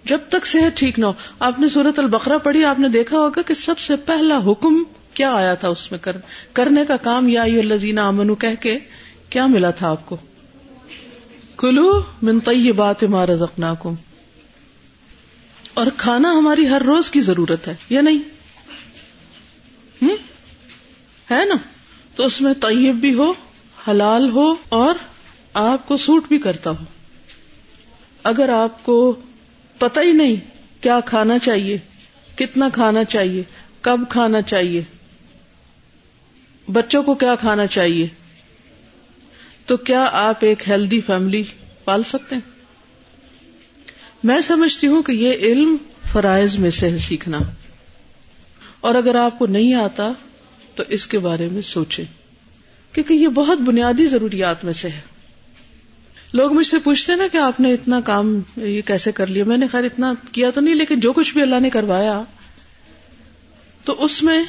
جب 0.08 0.18
تک 0.28 0.46
صحت 0.46 0.78
ٹھیک 0.78 0.98
نہ 0.98 1.06
ہو۔ 1.06 1.12
آپ 1.38 1.60
نے 1.60 1.68
سورت 1.68 1.98
البقرہ 1.98 2.38
پڑھی، 2.38 2.64
آپ 2.64 2.78
نے 2.78 2.88
دیکھا 2.88 3.18
ہوگا 3.18 3.42
کہ 3.42 3.54
سب 3.54 3.78
سے 3.78 3.96
پہلا 3.96 4.38
حکم 4.46 4.82
کیا 5.14 5.32
آیا 5.32 5.54
تھا 5.54 5.68
اس 5.68 5.90
میں؟ 5.90 5.98
کر، 5.98 6.16
کرنے 6.52 6.84
کا 6.84 6.96
کام 6.96 7.28
یا 7.28 7.44
لذین 7.46 7.98
امنو 7.98 8.34
کہہ 8.34 8.54
کے 8.60 8.78
کیا 9.30 9.46
ملا 9.46 9.70
تھا 9.70 9.90
آپ 9.90 10.06
کو؟ 10.06 10.16
کلو 11.58 12.02
منطی 12.22 12.72
بات 12.72 13.04
مار 13.04 13.28
رزقناکم۔ 13.28 13.94
اور 15.74 15.86
کھانا 15.96 16.32
ہماری 16.32 16.68
ہر 16.68 16.82
روز 16.82 17.10
کی 17.10 17.20
ضرورت 17.20 17.68
ہے، 17.68 17.74
یا 17.90 18.00
نہیں؟ 18.00 18.18
ہم؟ 20.02 20.08
ہے 21.30 21.44
نا؟ 21.44 21.54
تو 22.16 22.24
اس 22.24 22.40
میں 22.40 22.54
طیب 22.54 22.94
بھی 22.94 23.14
ہو، 23.14 23.32
حلال 23.88 24.30
ہو 24.30 24.54
اور 24.68 24.94
آپ 25.54 25.88
کو 25.88 25.96
سوٹ 25.96 26.28
بھی 26.28 26.38
کرتا 26.38 26.70
ہو۔ 26.70 26.84
اگر 28.22 28.48
آپ 28.48 28.84
کو 28.84 29.16
پتہ 29.78 30.00
ہی 30.00 30.12
نہیں 30.12 30.36
کیا 30.80 31.00
کھانا 31.00 31.38
چاہیے، 31.38 31.78
کتنا 32.36 32.68
کھانا 32.68 33.04
چاہیے، 33.04 33.42
کب 33.80 34.00
کھانا 34.08 34.42
چاہیے۔ 34.42 34.82
بچوں 36.72 37.02
کو 37.02 37.14
کیا 37.14 37.34
کھانا 37.34 37.66
چاہیے؟ 37.66 38.06
تو 39.66 39.76
کیا 39.76 40.08
آپ 40.12 40.36
ایک 40.40 40.68
ہیلدی 40.68 41.00
فیملی 41.00 41.42
پال 41.84 42.02
سکتے 42.02 42.36
ہیں؟ 42.36 42.50
میں 44.24 44.40
سمجھتی 44.40 44.86
ہوں 44.86 45.02
کہ 45.02 45.12
یہ 45.12 45.32
علم 45.32 45.76
فرائض 46.12 46.56
میں 46.56 46.70
سے 46.70 46.90
ہے 46.90 46.98
سیکھنا۔ 46.98 47.38
اور 48.80 48.94
اگر 48.94 49.14
آپ 49.14 49.38
کو 49.38 49.46
نہیں 49.46 49.74
آتا 49.74 50.12
تو 50.74 50.82
اس 50.88 51.06
کے 51.06 51.18
بارے 51.18 51.48
میں 51.52 51.62
سوچے 51.62 52.04
کیونکہ 52.92 53.14
یہ 53.14 53.28
بہت 53.28 53.58
بنیادی 53.58 54.06
ضروریات 54.06 54.64
میں 54.64 54.72
سے 54.72 54.88
ہے۔ 54.88 55.15
لوگ 56.36 56.52
مجھ 56.52 56.66
سے 56.66 56.78
پوچھتے 56.78 57.16
نا 57.16 57.24
کہ 57.32 57.36
آپ 57.36 57.60
نے 57.60 57.74
اتنا 57.74 58.00
کام 58.00 58.40
یہ 58.56 58.82
کیسے 58.82 59.12
کر 59.12 59.26
لیا؟ 59.26 59.44
میں 59.44 59.56
نے 59.56 59.66
خیر 59.66 59.84
اتنا 59.84 60.14
کیا 60.32 60.50
تو 60.50 60.60
نہیں، 60.60 60.74
لیکن 60.74 61.00
جو 61.00 61.12
کچھ 61.12 61.32
بھی 61.32 61.42
اللہ 61.42 61.60
نے 61.60 61.70
کروایا، 61.70 62.22
تو 63.84 64.04
اس 64.04 64.22
میں 64.22 64.44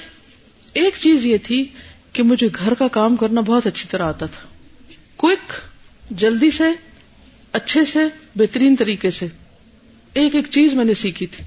ایک 0.74 0.94
چیز 1.00 1.26
یہ 1.26 1.38
تھی 1.44 1.66
کہ 2.14 2.24
مجھے 2.24 2.48
گھر 2.48 2.74
کا 2.74 2.88
کام 2.88 3.16
کرنا 3.16 3.42
بہت 3.42 3.68
اچھی 3.68 3.88
طرح 3.92 4.04
آتا 4.04 4.26
تھا۔ 4.26 4.48
کوئک 5.16 5.54
جلدی 6.12 6.52
سے، 6.52 6.64
اچھے 7.54 7.86
سے، 7.86 8.00
بہترین 8.36 8.76
طریقے 8.76 9.10
سے۔ 9.10 9.28
ایک 10.14 10.36
ایک 10.36 10.46
چیز 10.50 10.74
میں 10.74 10.86
نے 10.86 10.94
سیکھی 10.94 11.26
تھی۔ 11.26 11.46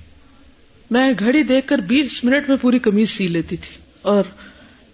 میں 0.91 1.13
گھڑی 1.19 1.43
دیکھ 1.43 1.67
کر 1.67 1.79
بیس 1.79 2.25
منٹ 2.25 2.49
میں 2.49 2.57
پوری 2.61 2.79
کمیز 2.79 3.11
سی 3.11 3.27
لیتی 3.27 3.57
تھی۔ 3.57 3.77
اور 4.03 4.23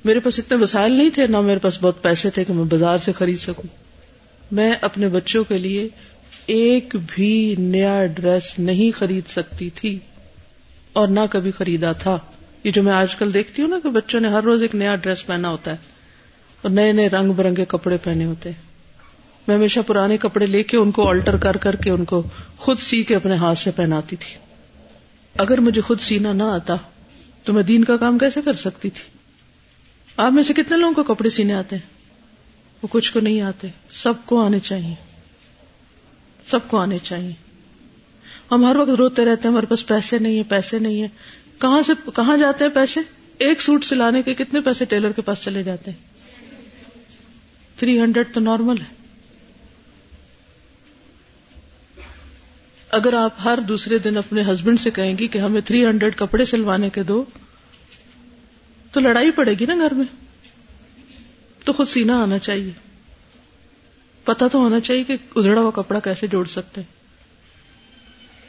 میرے 0.05 0.21
پاس 0.21 0.39
اتنے 0.39 0.63
وسائل 0.63 0.93
نہیں 0.93 1.11
تھے، 1.11 1.27
نہ 1.27 1.41
میرے 1.41 1.59
پاس 1.59 1.79
بہت 1.81 2.03
پیسے 2.03 2.31
تھے 2.31 2.45
کہ 2.45 2.53
میں 2.53 2.65
بازار 2.65 2.99
سے 2.99 3.13
خرید 3.13 3.39
سکوں۔ 3.39 3.86
میں 4.51 4.75
اپنے 4.81 5.09
بچوں 5.09 5.45
کے 5.45 5.59
لیے 5.59 5.89
ایک 6.47 6.97
بھی 7.07 7.55
نیا 7.59 8.07
ڈریس 8.07 8.59
نہیں 8.59 8.99
خرید 8.99 9.29
سکتی 9.29 9.71
تھی 9.71 9.99
اور 10.93 11.09
نہ 11.09 11.21
کبھی 11.31 11.51
خریدا 11.51 11.93
تھا۔ 11.93 12.19
یہ 12.65 12.71
جو 12.71 12.83
میں 12.83 12.93
آج 12.93 13.17
کل 13.17 13.35
دیکھتی 13.35 13.63
ہوں 13.63 13.69
نا 13.69 13.79
کہ 13.83 13.89
بچوں 13.89 14.21
نے 14.21 14.29
ہر 14.29 14.43
روز 14.43 14.63
ایک 14.63 14.75
نیا 14.75 14.95
ڈریس 14.95 15.27
پہنا 15.27 15.49
ہوتا 15.49 15.71
ہے 15.71 15.77
اور 16.63 16.71
نئے 16.71 16.93
نئے 16.93 17.09
رنگ 17.09 17.33
برنگے 17.33 17.65
کپڑے 17.69 17.97
پہنے 17.97 18.25
ہوتے 18.25 18.51
ہیں۔ 18.51 18.63
میں 19.49 19.57
ہمیشہ 19.57 19.81
پرانے 19.87 20.17
کپڑے 20.17 20.47
لے 20.47 20.63
کے 20.63 20.77
ان 20.77 20.91
کو 20.91 21.09
آلٹر 21.09 21.37
کر 21.37 21.57
کر 21.57 21.77
کے 21.77 21.91
ان 21.91 22.05
کو 22.05 22.23
خود 22.57 22.79
سی 22.79 23.03
کے 23.03 23.17
اپنے 23.17 23.35
ہاتھ 23.35 23.59
سے 23.59 23.71
پہناتی 23.71 24.17
تھی۔ 24.17 24.37
اگر 25.39 25.59
مجھے 25.59 25.81
خود 25.81 26.01
سینا 26.01 26.33
نہ 26.33 26.43
آتا 26.43 26.75
تو 27.45 27.53
میں 27.53 27.63
دین 27.63 27.85
کا 27.85 27.97
کام 27.97 28.19
کیسے 28.19 28.41
کر 28.45 28.55
سکتی 28.55 28.91
تھی؟ 28.91 29.19
آپ 30.17 30.33
میں 30.33 30.43
سے 30.43 30.55
کتنے 30.55 30.79
لوگوں 30.79 31.05
کو 31.05 31.15
کپڑے 31.15 31.31
سینے 31.31 31.55
آتے 31.55 31.77
ہیں؟ 31.77 31.96
وہ 32.87 32.91
کچھ 32.93 33.13
کو 33.13 33.21
نہیں 33.21 33.41
آتے۔ 33.41 33.69
سب 33.89 34.13
کو 34.25 34.45
آنے 34.45 34.61
چاہیے۔ 34.61 34.95
سب 36.51 36.59
کو 36.69 36.79
آنے 36.79 36.99
چاہیے۔ 37.03 37.33
ہم 38.51 38.65
ہر 38.65 38.77
وقت 38.77 38.91
روتے 38.91 39.25
رہتے 39.25 39.41
ہیں، 39.45 39.53
ہمارے 39.53 39.67
پاس 39.67 39.87
پیسے 39.87 40.19
نہیں 40.19 40.39
ہے 40.39 40.43
پیسے 40.43 40.79
نہیں 40.79 41.03
ہے 41.03 41.09
کہاں 41.59 41.83
سے، 41.83 41.93
کہاں 42.17 42.37
جاتے 42.37 42.65
ہیں 42.65 42.71
پیسے؟ 42.71 43.01
ایک 43.39 43.61
سوٹ 43.61 43.85
سلانے 43.85 44.23
کے 44.23 44.35
کتنے 44.35 44.61
پیسے 44.61 44.85
ٹیلر 44.85 45.13
کے 45.13 45.23
پاس 45.23 45.43
چلے 45.43 45.63
جاتے 45.63 45.91
ہیں؟ 45.91 45.99
تھری 47.79 48.01
ہنڈریڈ 48.01 48.35
تو 48.35 48.41
نارمل 48.41 48.81
ہے۔ 48.81 48.95
اگر 52.91 53.15
آپ 53.15 53.35
ہر 53.45 53.59
دوسرے 53.61 53.99
دن 53.99 54.17
اپنے 54.17 54.43
ہسبینڈ 54.43 54.81
سے 54.81 54.91
کہیں 54.91 55.19
گی 55.19 55.29
کہ 55.29 55.39
ہمیں 55.39 55.61
تھری 55.61 55.87
ہنڈریڈ 55.87 56.17
کپڑے 56.17 56.45
سلوانے 56.45 56.91
کے 56.91 57.03
دو، 57.03 57.25
تو 58.93 59.01
لڑائی 59.01 59.31
پڑے 59.31 59.55
گی 59.55 59.67
نا 59.67 59.75
گھر 59.75 59.95
میں۔ 59.95 60.26
تو 61.67 61.73
خود 61.73 61.89
سینا 61.89 62.23
آنا 62.23 62.39
چاہیے۔ 62.39 62.71
پتا 64.25 64.49
تو 64.49 64.59
ہونا 64.59 64.81
چاہیے 64.81 65.05
کہ 65.05 65.17
ادھڑا 65.37 65.61
ہوا 65.61 65.71
کپڑا 65.71 66.01
کیسے 66.01 66.27
جوڑ 66.27 66.47
سکتے 66.47 66.81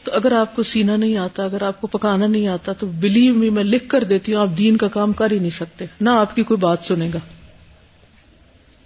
تو 0.03 0.11
اگر 0.13 0.31
آپ 0.31 0.55
کو 0.55 0.63
سینا 0.63 0.95
نہیں 0.95 1.17
آتا، 1.17 1.43
اگر 1.43 1.61
آپ 1.61 1.81
کو 1.81 1.87
پکانا 1.87 2.27
نہیں 2.27 2.47
آتا، 2.47 2.73
تو 2.73 2.87
بلیو 2.87 3.33
می 3.33 3.49
میں 3.49 3.63
لکھ 3.63 3.89
کر 3.89 4.03
دیتی 4.03 4.33
ہوں، 4.33 4.41
آپ 4.41 4.57
دین 4.57 4.77
کا 4.77 4.87
کام 4.87 5.13
کر 5.13 5.31
ہی 5.31 5.39
نہیں 5.39 5.49
سکتے۔ 5.49 5.85
نہ 6.01 6.09
آپ 6.09 6.35
کی 6.35 6.43
کوئی 6.43 6.57
بات 6.57 6.77
سنے 6.83 7.09
گا۔ 7.13 7.19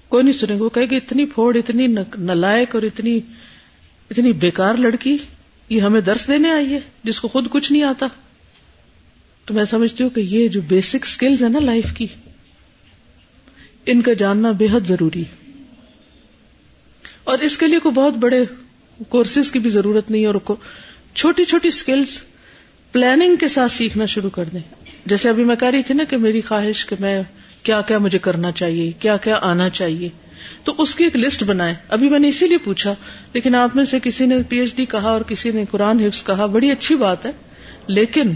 کوئی 0.07 0.23
نہیں 0.23 0.33
سنے 0.33 0.59
گا۔ 0.59 0.63
وہ 0.63 0.69
کہے 0.69 0.85
گی 0.85 0.95
اتنی 0.95 1.25
پھوڑ، 1.25 1.57
اتنی 1.57 1.87
نلائک 2.17 2.75
اور 2.75 2.83
اتنی 2.83 3.19
اتنی 4.09 4.33
بیکار 4.33 4.75
لڑکی، 4.75 5.17
یہ 5.69 5.81
ہمیں 5.81 6.01
درس 6.01 6.27
دینے 6.27 6.51
آئی 6.51 6.73
ہے، 6.73 6.79
جس 7.03 7.19
کو 7.19 7.27
خود 7.27 7.47
کچھ 7.49 7.71
نہیں 7.71 7.83
آتا۔ 7.83 8.07
تو 9.45 9.53
میں 9.53 9.65
سمجھتی 9.65 10.03
ہوں 10.03 10.09
کہ 10.09 10.19
یہ 10.19 10.47
جو 10.47 10.61
بیسک 10.61 11.05
سکلز 11.05 11.43
ہے 11.43 11.49
نا 11.49 11.59
لائف 11.59 11.93
کی 11.93 12.07
ان 13.85 14.01
کا 14.01 14.13
جاننا 14.13 14.51
بے 14.51 14.67
حد 14.71 14.87
ضروری 14.87 15.23
اور 17.23 17.39
اس 17.39 17.57
کے 17.57 17.67
لیے 17.67 17.79
کوئی 17.79 17.95
بہت 17.95 18.13
بڑے 18.13 18.43
کورسز 19.09 19.51
کی 19.51 19.59
بھی 19.59 19.69
ضرورت 19.69 20.11
نہیں 20.11 20.25
اور 20.25 20.35
کو 20.35 20.55
چھوٹی 21.13 21.45
چھوٹی 21.45 21.67
اسکلس 21.67 22.21
پلاننگ 22.91 23.35
کے 23.35 23.47
ساتھ 23.47 23.71
سیکھنا 23.71 24.05
شروع 24.05 24.29
کر 24.29 24.43
دیں۔ 24.45 24.59
جیسے 25.05 25.29
ابھی 25.29 25.43
میں 25.43 25.55
کہہ 25.55 25.67
رہی 25.67 25.83
تھی 25.83 25.95
نا 25.95 26.03
کہ 26.03 26.17
میری 26.17 26.41
خواہش 26.41 26.85
کہ 26.85 26.95
میں 26.99 27.23
کیا 27.63 27.81
کیا 27.81 27.97
مجھے 27.97 28.19
کرنا 28.19 28.51
چاہیے، 28.51 28.91
کیا 28.99 29.17
کیا 29.17 29.39
آنا 29.41 29.69
چاہیے۔ 29.69 30.09
تو 30.63 30.73
اس 30.77 30.95
کی 30.95 31.03
ایک 31.03 31.15
لسٹ 31.15 31.43
بنائے 31.43 31.75
ابھی 31.89 32.09
میں 32.09 32.19
نے 32.19 32.27
اسی 32.27 32.47
لیے 32.47 32.57
پوچھا، 32.57 32.95
لیکن 33.33 33.55
آپ 33.55 33.75
میں 33.75 33.85
سے 33.85 33.99
کسی 34.03 34.25
نے 34.25 34.35
پی 34.49 34.57
ایچ 34.57 34.75
ڈی 34.75 34.85
کہا 34.85 35.09
اور 35.09 35.21
کسی 35.21 35.51
نے 35.51 35.65
قرآن 35.71 35.99
حفظ 35.99 36.23
کہا، 36.23 36.45
بڑی 36.45 36.71
اچھی 36.71 36.95
بات 36.95 37.25
ہے۔ 37.25 37.31
لیکن 37.87 38.31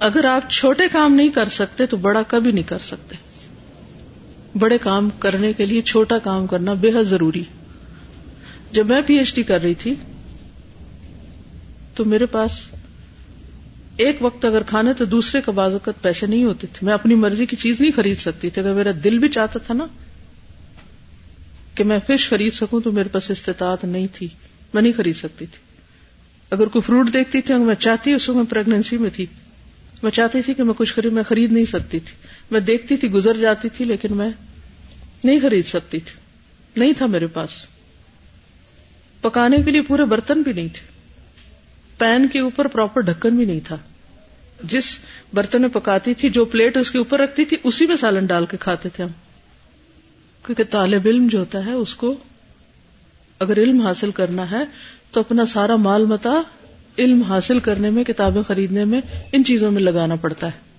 اگر 0.00 0.24
آپ 0.24 0.50
چھوٹے 0.50 0.84
کام 0.92 1.14
نہیں 1.14 1.28
کر 1.28 1.48
سکتے 1.48 1.86
تو 1.86 1.96
بڑا 1.96 2.22
کبھی 2.28 2.52
نہیں 2.52 2.68
کر 2.68 2.78
سکتے۔ 2.78 3.25
بڑے 4.58 4.78
کام 4.78 5.08
کرنے 5.18 5.52
کے 5.52 5.66
لیے 5.66 5.82
چھوٹا 5.82 6.18
کام 6.18 6.46
کرنا 6.46 6.72
بے 6.72 6.88
حد 6.88 7.04
ضروری۔ 7.04 7.42
جب 8.72 8.86
میں 8.86 9.00
پی 9.06 9.14
ایچ 9.14 9.34
ڈی 9.34 9.42
کر 9.42 9.62
رہی 9.62 9.74
تھی، 9.74 9.94
تو 11.94 12.04
میرے 12.04 12.26
پاس 12.26 12.50
ایک 13.96 14.16
وقت 14.20 14.44
اگر 14.44 14.62
کھانے 14.62 14.92
تو 14.92 15.04
دوسرے 15.04 15.40
کا 15.40 15.52
بعض 15.52 15.72
اوقات 15.72 16.02
پیسے 16.02 16.26
نہیں 16.26 16.44
ہوتے 16.44 16.66
تھے۔ 16.72 16.86
میں 16.86 16.94
اپنی 16.94 17.14
مرضی 17.14 17.46
کی 17.46 17.56
چیز 17.56 17.80
نہیں 17.80 17.90
خرید 17.96 18.18
سکتی 18.18 18.50
تھی۔ 18.50 18.62
اگر 18.62 18.74
میرا 18.74 18.90
دل 19.04 19.18
بھی 19.18 19.28
چاہتا 19.28 19.58
تھا 19.58 19.74
نا 19.74 19.86
کہ 21.74 21.84
میں 21.84 21.98
فش 22.06 22.28
خرید 22.28 22.52
سکوں، 22.52 22.80
تو 22.80 22.92
میرے 22.92 23.08
پاس 23.08 23.30
استطاعت 23.30 23.84
نہیں 23.84 24.06
تھی۔ 24.12 24.28
میں 24.74 24.82
نہیں 24.82 24.92
خرید 24.96 25.16
سکتی 25.16 25.46
تھی۔ 25.46 25.58
اگر 26.50 26.66
کوئی 26.66 26.82
فروٹ 26.82 27.12
دیکھتی 27.12 27.40
تھی 27.40 27.54
میں 27.54 27.74
چاہتی 27.74 28.12
اس 28.12 28.28
میں 28.28 28.44
پریگنینسی 28.44 28.96
میں 28.96 29.10
تھی۔ 29.10 29.26
میں 30.02 30.10
چاہتی 30.10 30.42
تھی 30.42 30.54
کہ 30.54 30.62
میں 30.62 30.74
کچھ 30.76 30.94
خرید، 30.94 31.12
میں 31.12 31.22
خرید 31.22 31.52
نہیں 31.52 31.64
سکتی 31.64 32.00
تھی۔ 32.00 32.16
میں 32.50 32.60
دیکھتی 32.60 32.96
تھی، 32.96 33.10
گزر 33.10 33.36
جاتی 33.36 33.68
تھی، 33.68 33.84
لیکن 33.84 34.16
میں 34.16 34.30
نہیں 35.26 35.40
خرید 35.40 35.66
سکتی 35.66 36.00
تھی۔ 36.00 36.20
نہیں 36.76 36.92
تھا 36.92 37.06
میرے 37.06 37.26
پاس۔ 37.26 37.50
پکانے 39.20 39.62
کے 39.62 39.70
لیے 39.70 39.82
پورے 39.82 40.04
برتن 40.04 40.42
بھی 40.42 40.52
نہیں 40.52 40.68
تھے۔ 40.68 40.86
پین 41.98 42.28
کے 42.28 42.40
اوپر 42.40 42.66
پراپر 42.66 43.00
ڈھکن 43.00 43.36
بھی 43.36 43.44
نہیں 43.44 43.60
تھا۔ 43.64 43.76
جس 44.62 44.98
برتن 45.34 45.60
میں 45.60 45.68
پکاتی 45.68 46.14
تھی، 46.14 46.30
جو 46.30 46.44
پلیٹ 46.44 46.76
اس 46.76 46.90
کے 46.90 46.98
اوپر 46.98 47.20
رکھتی 47.20 47.44
تھی، 47.44 47.56
اسی 47.64 47.86
میں 47.86 47.96
سالن 47.96 48.26
ڈال 48.26 48.46
کے 48.46 48.56
کھاتے 48.56 48.88
تھے 48.88 49.04
ہم۔ 49.04 49.10
کیونکہ 50.46 50.64
طالب 50.64 51.02
علم 51.06 51.28
جو 51.28 51.38
ہوتا 51.38 51.66
ہے، 51.66 51.72
اس 51.72 51.94
کو 51.94 52.16
اگر 53.38 53.58
علم 53.58 53.80
حاصل 53.80 54.10
کرنا 54.10 54.50
ہے، 54.50 54.64
تو 55.10 55.20
اپنا 55.20 55.46
سارا 55.46 55.76
مال 55.76 56.04
متا 56.04 56.42
علم 56.98 57.22
حاصل 57.22 57.60
کرنے 57.60 57.90
میں، 57.90 58.04
کتابیں 58.04 58.42
خریدنے 58.42 58.84
میں، 58.84 59.00
ان 59.32 59.44
چیزوں 59.44 59.70
میں 59.70 59.82
لگانا 59.82 60.14
پڑتا 60.16 60.46
ہے۔ 60.46 60.75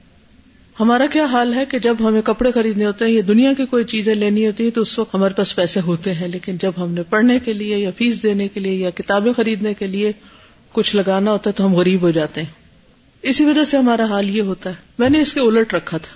ہمارا 0.79 1.05
کیا 1.05 1.25
حال 1.25 1.53
ہے 1.53 1.65
کہ 1.65 1.79
جب 1.79 1.95
ہمیں 1.99 2.21
کپڑے 2.21 2.51
خریدنے 2.51 2.85
ہوتے 2.85 3.05
ہیں 3.05 3.11
یا 3.11 3.21
دنیا 3.27 3.53
کی 3.53 3.65
کوئی 3.65 3.83
چیزیں 3.83 4.15
لینی 4.15 4.47
ہوتی 4.47 4.65
ہے 4.65 4.71
تو 4.71 4.81
اس 4.81 4.99
وقت 4.99 5.15
ہمارے 5.15 5.33
پاس 5.33 5.55
پیسے 5.55 5.79
ہوتے 5.79 6.13
ہیں، 6.13 6.27
لیکن 6.27 6.57
جب 6.57 6.71
ہم 6.77 6.91
نے 6.91 7.03
پڑھنے 7.03 7.39
کے 7.39 7.53
لیے 7.53 7.77
یا 7.77 7.89
فیس 7.97 8.23
دینے 8.23 8.47
کے 8.47 8.59
لیے 8.59 8.73
یا 8.73 8.89
کتابیں 8.89 9.33
خریدنے 9.33 9.73
کے 9.73 9.87
لیے 9.87 10.11
کچھ 10.71 10.95
لگانا 10.95 11.31
ہوتا 11.31 11.49
ہے 11.49 11.55
تو 11.55 11.65
ہم 11.65 11.75
غریب 11.75 12.01
ہو 12.01 12.11
جاتے 12.11 12.41
ہیں۔ 12.41 12.49
اسی 13.21 13.45
وجہ 13.45 13.63
سے 13.63 13.77
ہمارا 13.77 14.05
حال 14.05 14.35
یہ 14.35 14.41
ہوتا 14.41 14.69
ہے۔ 14.69 14.75
میں 14.99 15.09
نے 15.09 15.21
اس 15.21 15.33
کے 15.33 15.39
الٹ 15.39 15.73
رکھا 15.73 15.97
تھا۔ 15.97 16.15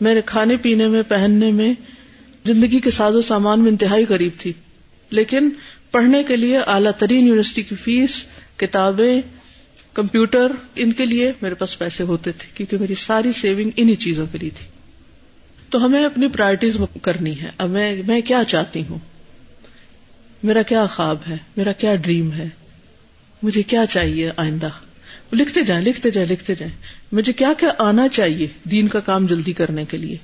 میرے 0.00 0.20
کھانے 0.26 0.56
پینے 0.56 0.86
میں، 0.86 1.02
پہننے 1.02 1.52
میں، 1.52 1.74
زندگی 2.44 2.80
کے 2.80 2.90
ساز 2.90 3.14
و 3.14 3.22
سامان 3.22 3.60
میں 3.60 3.70
انتہائی 3.70 4.04
قریب 4.04 4.32
تھی۔ 4.38 4.52
لیکن 5.10 5.50
پڑھنے 5.90 6.22
کے 6.22 6.36
لیے 6.36 6.58
اعلیٰ 6.58 6.92
ترین 6.98 7.26
یونیورسٹی 7.26 7.62
کی 7.62 7.74
فیس، 7.74 8.24
کتابیں 8.56 9.20
کمپیوٹر 9.94 10.46
ان 10.76 10.92
کے 10.92 11.06
لیے 11.06 11.32
میرے 11.42 11.54
پاس 11.54 11.78
پیسے 11.78 12.04
ہوتے 12.04 12.32
تھے، 12.32 12.48
کیونکہ 12.54 12.76
میری 12.78 12.94
ساری 12.94 13.32
سیونگ 13.32 13.70
انہی 13.76 13.94
چیزوں 13.94 14.26
کے 14.32 14.38
لیے 14.38 14.50
تھی۔ 14.58 14.66
تو 15.70 15.84
ہمیں 15.84 16.04
اپنی 16.04 16.28
پرائرٹیز 16.28 16.76
کرنی 17.02 17.40
ہے 17.40 17.50
اب 17.58 17.70
میں 17.70 18.02
میں 18.06 18.20
کیا 18.20 18.42
چاہتی 18.48 18.82
ہوں؟ 18.90 18.98
میرا 20.42 20.62
کیا 20.62 20.86
خواب 20.86 21.18
ہے؟ 21.28 21.36
میرا 21.56 21.72
کیا 21.72 21.94
ڈریم 21.94 22.32
ہے؟ 22.32 22.48
مجھے 23.42 23.62
کیا 23.62 23.86
چاہیے 23.86 24.30
آئندہ؟ 24.36 24.68
لکھتے 25.32 25.62
جائیں 25.62 25.84
لکھتے 25.84 26.10
جائیں 26.10 26.32
لکھتے 26.32 26.54
جائیں۔ 26.54 26.74
مجھے 27.12 27.32
کیا 27.32 27.52
کیا 27.58 27.68
آنا 27.78 28.08
چاہیے 28.08 28.46
دین 28.64 28.88
کا 28.88 29.00
کام 29.00 29.26
جلدی 29.26 29.52
کرنے 29.52 29.84
کے 29.84 29.96
لیے؟ 29.96 30.16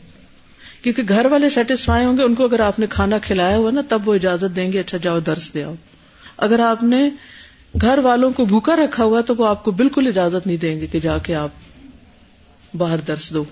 کیونکہ 0.82 1.02
گھر 1.08 1.26
والے 1.26 1.50
سیٹسفائی 1.50 2.06
ہوں 2.06 2.18
گے، 2.18 2.22
ان 2.22 2.34
کو 2.34 2.44
اگر 2.44 2.60
آپ 2.60 2.78
نے 2.78 2.86
کھانا 2.90 3.18
کھلایا 3.18 3.56
ہوا 3.56 3.70
نا، 3.70 3.80
تب 3.88 4.08
وہ 4.08 4.14
اجازت 4.14 4.56
دیں 4.56 4.72
گے 4.72 4.80
اچھا 4.80 4.98
جاؤ 4.98 5.20
درس 5.20 5.54
دے 5.54 5.64
آؤ۔ 5.64 5.74
اگر 6.36 6.60
آپ 6.60 6.82
نے 6.82 7.10
گھر 7.80 7.98
والوں 7.98 8.30
کو 8.30 8.44
بھوکا 8.44 8.76
رکھا 8.76 9.04
ہوا 9.04 9.20
تو 9.20 9.34
وہ 9.38 9.46
آپ 9.46 9.64
کو 9.64 9.70
بالکل 9.70 10.06
اجازت 10.06 10.46
نہیں 10.46 10.56
دیں 10.56 10.80
گے 10.80 10.86
کہ 10.86 11.00
جا 11.00 11.18
کے 11.18 11.34
آپ 11.34 11.48
باہر 12.74 12.96
درس 12.98 13.34
دو۔ 13.34 13.44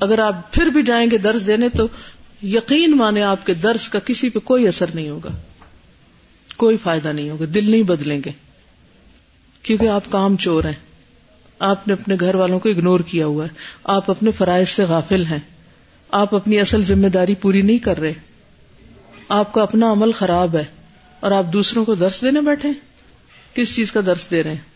اگر 0.00 0.18
آپ 0.18 0.52
پھر 0.52 0.66
بھی 0.66 0.82
جائیں 0.82 1.10
گے 1.10 1.18
درس 1.18 1.46
دینے 1.46 1.68
تو 1.68 1.86
یقین 2.42 2.96
مانے 2.96 3.22
آپ 3.22 3.46
کے 3.46 3.54
درس 3.54 3.88
کا 3.88 3.98
کسی 3.98 4.28
پہ 4.30 4.38
کوئی 4.38 4.68
اثر 4.68 4.86
نہیں 4.94 5.08
ہوگا۔ 5.08 5.30
کوئی 6.56 6.76
فائدہ 6.76 7.08
نہیں 7.08 7.30
ہوگا۔ 7.30 7.44
دل 7.54 7.70
نہیں 7.70 7.82
بدلیں 7.82 8.20
گے۔ 8.24 8.30
کیونکہ 9.62 9.88
آپ 9.88 10.02
کام 10.10 10.36
چور 10.36 10.64
ہیں۔ 10.64 10.94
آپ 11.58 11.88
نے 11.88 11.94
اپنے 11.94 12.16
گھر 12.20 12.34
والوں 12.34 12.58
کو 12.58 12.68
اگنور 12.68 13.00
کیا 13.00 13.26
ہوا 13.26 13.44
ہے۔ 13.44 13.50
آپ 13.84 14.10
اپنے 14.10 14.30
فرائض 14.30 14.68
سے 14.68 14.84
غافل 14.84 15.24
ہیں۔ 15.24 15.40
آپ 16.10 16.34
اپنی 16.34 16.60
اصل 16.60 16.82
ذمہ 16.82 17.08
داری 17.08 17.34
پوری 17.34 17.62
نہیں 17.62 17.78
کر 17.78 18.00
رہے۔ 18.00 18.12
آپ 19.28 19.52
کا 19.52 19.62
اپنا 19.62 19.92
عمل 19.92 20.12
خراب 20.12 20.56
ہے 20.56 20.64
اور 21.20 21.30
آپ 21.32 21.52
دوسروں 21.52 21.84
کو 21.84 21.94
درس 21.94 22.22
دینے 22.22 22.40
بیٹھے 22.40 22.68
کس 23.54 23.76
چیز 23.76 23.92
کا 23.92 24.00
درس 24.06 24.30
دے 24.30 24.42
رہے 24.42 24.50
ہیں؟ 24.50 24.74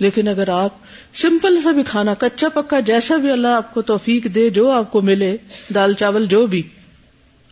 لیکن 0.00 0.28
اگر 0.28 0.48
آپ 0.48 0.70
سمپل 1.14 1.62
سا 1.62 1.70
بھی 1.70 1.82
کھانا، 1.82 2.14
کچا 2.14 2.48
پکا 2.48 2.80
جیسا 2.80 3.16
بھی 3.16 3.30
اللہ 3.30 3.48
آپ 3.48 3.74
کو 3.74 3.82
توفیق 3.82 4.24
دے، 4.24 4.50
جو 4.50 4.70
آپ 4.70 4.92
کو 4.92 5.00
ملے، 5.00 5.36
دال 5.74 5.94
چاول 5.94 6.26
جو 6.26 6.46
بھی، 6.46 6.62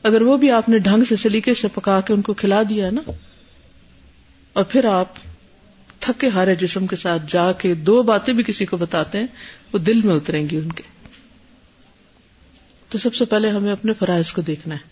اگر 0.02 0.22
وہ 0.22 0.36
بھی 0.36 0.50
آپ 0.50 0.68
نے 0.68 0.78
ڈھنگ 0.78 1.04
سے، 1.04 1.16
سلیقے 1.16 1.54
سے 1.54 1.68
پکا 1.68 2.00
کے 2.00 2.12
ان 2.12 2.22
کو 2.22 2.34
کھلا 2.34 2.62
دیا 2.68 2.90
نا، 2.90 3.10
اور 4.52 4.64
پھر 4.64 4.84
آپ 4.84 5.06
تھکے 6.00 6.28
ہارے 6.28 6.54
جسم 6.54 6.86
کے 6.86 6.96
ساتھ 6.96 7.22
جا 7.28 7.52
کے 7.52 7.74
دو 7.74 8.02
باتیں 8.02 8.34
بھی 8.34 8.44
کسی 8.44 8.64
کو 8.64 8.76
بتاتے 8.76 9.18
ہیں، 9.18 9.26
وہ 9.72 9.78
دل 9.78 10.00
میں 10.02 10.14
اتریں 10.14 10.48
گی 10.50 10.56
ان 10.56 10.72
کے۔ 10.72 10.82
تو 12.88 12.98
سب 12.98 13.14
سے 13.14 13.24
پہلے 13.24 13.48
ہمیں 13.48 13.72
اپنے 13.72 13.92
فرائض 13.92 14.32
کو 14.32 14.42
دیکھنا 14.42 14.74
ہے۔ 14.74 14.88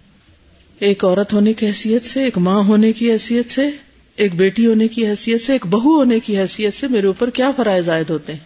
ایک 0.78 1.04
عورت 1.04 1.32
ہونے 1.32 1.52
کی 1.52 1.66
حیثیت 1.66 2.04
سے، 2.04 2.24
ایک 2.24 2.38
ماں 2.38 2.62
ہونے 2.62 2.92
کی 2.92 3.12
حیثیت 3.12 3.50
سے 3.50 3.70
ایک 4.18 4.34
بیٹی 4.34 4.66
ہونے 4.66 4.88
کی 4.88 5.06
حیثیت 5.06 5.42
سے، 5.42 5.52
ایک 5.52 5.66
بہو 5.66 5.96
ہونے 5.96 6.20
کی 6.20 6.38
حیثیت 6.38 6.74
سے 6.74 6.88
میرے 6.88 7.06
اوپر 7.06 7.30
کیا 7.30 7.50
فرائض 7.56 7.88
عائد 7.88 8.10
ہوتے 8.10 8.32
ہیں؟ 8.32 8.40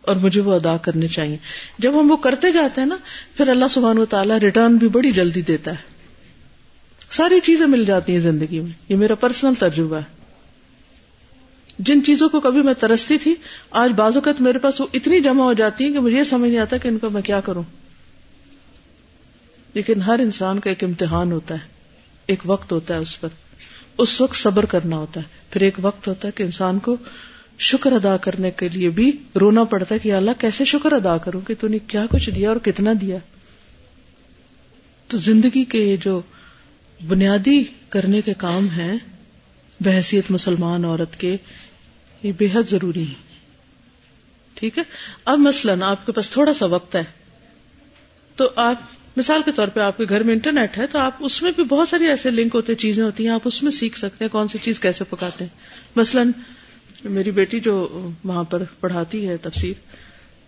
اور 0.00 0.16
مجھے 0.16 0.40
وہ 0.40 0.54
ادا 0.54 0.76
کرنے 0.76 1.08
چاہیے۔ 1.08 1.36
جب 1.78 2.00
ہم 2.00 2.10
وہ 2.10 2.16
کرتے 2.16 2.52
جاتے 2.52 2.80
ہیں 2.80 2.88
نا، 2.88 2.96
پھر 3.36 3.48
اللہ 3.48 3.64
سبحان 3.70 3.98
و 3.98 4.04
تعالیٰ 4.04 4.38
ریٹرن 4.38 4.76
بھی 4.76 4.88
بڑی 4.88 5.12
جلدی 5.12 5.42
دیتا 5.42 5.70
ہے۔ 5.70 5.76
ساری 7.10 7.40
چیزیں 7.40 7.66
مل 7.66 7.84
جاتی 7.84 8.12
ہیں 8.12 8.20
زندگی 8.20 8.60
میں۔ 8.60 8.70
یہ 8.88 8.96
میرا 8.96 9.14
پرسنل 9.14 9.54
تجربہ 9.54 9.96
ہے۔ 9.96 10.24
جن 11.78 12.04
چیزوں 12.04 12.28
کو 12.28 12.40
کبھی 12.40 12.62
میں 12.62 12.74
ترستی 12.74 13.18
تھی، 13.18 13.34
آج 13.70 13.90
بعض 13.90 14.14
اوقات 14.14 14.40
میرے 14.40 14.58
پاس 14.58 14.80
وہ 14.80 14.86
اتنی 14.92 15.20
جمع 15.20 15.44
ہو 15.44 15.52
جاتی 15.52 15.84
ہے 15.84 15.92
کہ 15.92 15.98
مجھے 15.98 16.18
یہ 16.18 16.24
سمجھ 16.24 16.50
نہیں 16.50 16.60
آتا 16.60 16.76
کہ 16.76 16.88
ان 16.88 16.98
کو 16.98 17.10
میں 17.10 17.22
کیا 17.22 17.40
کروں۔ 17.40 17.62
لیکن 19.74 20.02
ہر 20.02 20.18
انسان 20.18 20.60
کا 20.60 20.70
ایک 20.70 20.84
امتحان 20.84 21.32
ہوتا 21.32 21.54
ہے، 21.54 21.68
ایک 22.26 22.42
وقت 22.44 22.72
ہوتا 22.72 22.94
ہے 22.94 22.98
اس 22.98 23.20
پر۔ 23.20 23.28
اس 23.98 24.20
وقت 24.20 24.36
صبر 24.36 24.64
کرنا 24.64 24.96
ہوتا 24.96 25.20
ہے۔ 25.20 25.26
پھر 25.50 25.60
ایک 25.60 25.74
وقت 25.82 26.08
ہوتا 26.08 26.28
ہے 26.28 26.32
کہ 26.32 26.42
انسان 26.42 26.78
کو 26.78 26.96
شکر 27.58 27.92
ادا 27.92 28.16
کرنے 28.16 28.50
کے 28.50 28.68
لیے 28.68 28.88
بھی 28.90 29.12
رونا 29.40 29.64
پڑتا 29.64 29.94
ہے 29.94 30.00
کہ 30.00 30.12
اللہ 30.12 30.30
کیسے 30.38 30.64
شکر 30.64 30.92
ادا 30.92 31.18
کروں 31.18 31.40
کہ 31.40 31.54
تو 31.60 31.68
نے 31.68 31.78
کیا 31.78 32.06
کچھ 32.10 32.30
دیا 32.30 32.48
اور 32.48 32.56
کتنا 32.56 32.92
دیا۔ 33.00 33.16
تو 35.08 35.18
زندگی 35.18 35.64
کے 35.64 35.96
جو 36.04 36.20
بنیادی 37.08 37.64
کرنے 37.88 38.22
کے 38.22 38.34
کام 38.34 38.68
ہیں، 38.68 38.98
بحثیت 39.80 40.30
مسلمان 40.30 40.84
عورت 40.84 41.20
کے، 41.20 41.36
یہ 42.22 42.32
بے 42.38 42.48
حد 42.54 42.70
ضروری 42.70 43.08
ہے 43.08 43.14
ٹھیک 44.54 44.78
ہے؟ 44.78 44.82
اب 45.24 45.38
مثلاً 45.38 45.82
آپ 45.82 46.06
کے 46.06 46.12
پاس 46.12 46.30
تھوڑا 46.30 46.54
سا 46.54 46.66
وقت 46.66 46.94
ہے۔ 46.94 47.04
تو 48.36 48.50
آپ 48.56 48.74
مثال 49.16 49.42
کے 49.44 49.52
طور 49.52 49.68
پہ 49.68 49.80
آپ 49.80 49.96
کے 49.98 50.04
گھر 50.08 50.22
میں 50.22 50.34
انٹرنیٹ 50.34 50.78
ہے 50.78 50.86
تو 50.86 50.98
آپ 50.98 51.12
اس 51.20 51.42
میں 51.42 51.50
بھی 51.56 51.64
بہت 51.64 51.88
ساری 51.88 52.06
ایسے 52.06 52.30
لنک 52.30 52.54
ہوتے 52.54 52.74
چیزیں 52.74 53.04
ہوتی 53.04 53.24
ہیں، 53.24 53.30
آپ 53.30 53.40
اس 53.44 53.62
میں 53.62 53.72
سیکھ 53.72 53.98
سکتے 53.98 54.24
ہیں 54.24 54.32
کون 54.32 54.48
سی 54.48 54.58
چیز 54.62 54.80
کیسے 54.80 55.04
پکاتے 55.04 55.44
ہیں۔ 55.44 55.56
مثلاً 55.96 56.30
میری 57.04 57.30
بیٹی 57.30 57.60
جو 57.60 58.08
وہاں 58.24 58.44
پر 58.44 58.62
پڑھاتی 58.80 59.28
ہے 59.28 59.36
تفسیر، 59.36 59.72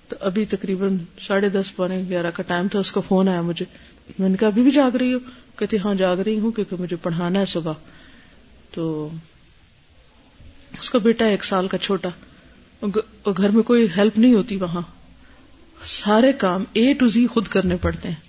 تو 0.08 0.16
ابھی 0.20 0.44
تقریباً 0.44 0.96
ساڑھے 1.20 1.48
دس، 1.48 1.76
پونے 1.76 2.02
گیارہ 2.08 2.30
کا 2.30 2.42
ٹائم 2.42 2.68
تھا، 2.68 2.78
اس 2.78 2.92
کا 2.92 3.00
فون 3.00 3.28
آیا 3.28 3.42
مجھے۔ 3.42 3.64
میں 4.18 4.28
نے 4.28 4.36
کہا، 4.36 4.48
ابھی 4.48 4.62
بھی 4.62 4.70
جاگ 4.70 4.96
رہی 4.96 5.12
ہوں 5.12 5.58
کہتی 5.58 5.78
ہاں 5.78 5.94
جاگ 5.94 6.16
رہی 6.16 6.38
ہوں 6.38 6.50
کیونکہ 6.50 6.76
مجھے 6.82 6.96
پڑھانا 6.96 7.40
ہے 7.40 7.46
صبح۔ 7.46 7.72
تو 8.70 9.08
اس 10.80 10.90
کا 10.90 10.98
بیٹا 10.98 11.24
ایک 11.24 11.44
سال 11.44 11.68
کا 11.68 11.78
چھوٹا 11.78 12.08
گھر 13.36 13.48
میں 13.48 13.62
کوئی 13.62 13.86
ہیلپ 13.96 14.18
نہیں 14.18 14.34
ہوتی 14.34 14.56
وہاں۔ 14.56 14.82
سارے 15.84 16.32
کام 16.32 16.64
اے 16.72 16.94
ٹو 16.94 17.06
زی 17.06 17.26
خود 17.26 17.46
کرنے 17.46 17.76
پڑتے 17.76 18.08
ہیں۔ 18.08 18.25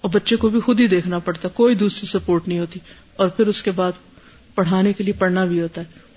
اور 0.00 0.10
بچے 0.10 0.36
کو 0.36 0.48
بھی 0.48 0.60
خود 0.60 0.80
ہی 0.80 0.86
دیکھنا 0.86 1.18
پڑتا 1.18 1.48
ہے، 1.48 1.54
کوئی 1.56 1.74
دوسری 1.74 2.06
سپورٹ 2.06 2.48
نہیں 2.48 2.58
ہوتی۔ 2.58 2.80
اور 3.16 3.28
پھر 3.28 3.46
اس 3.46 3.62
کے 3.62 3.70
بعد 3.70 3.92
پڑھانے 4.54 4.92
کے 4.92 5.04
لیے 5.04 5.12
پڑھنا 5.12 5.44
بھی 5.44 5.60
ہوتا 5.60 5.80
ہے۔ 5.80 6.10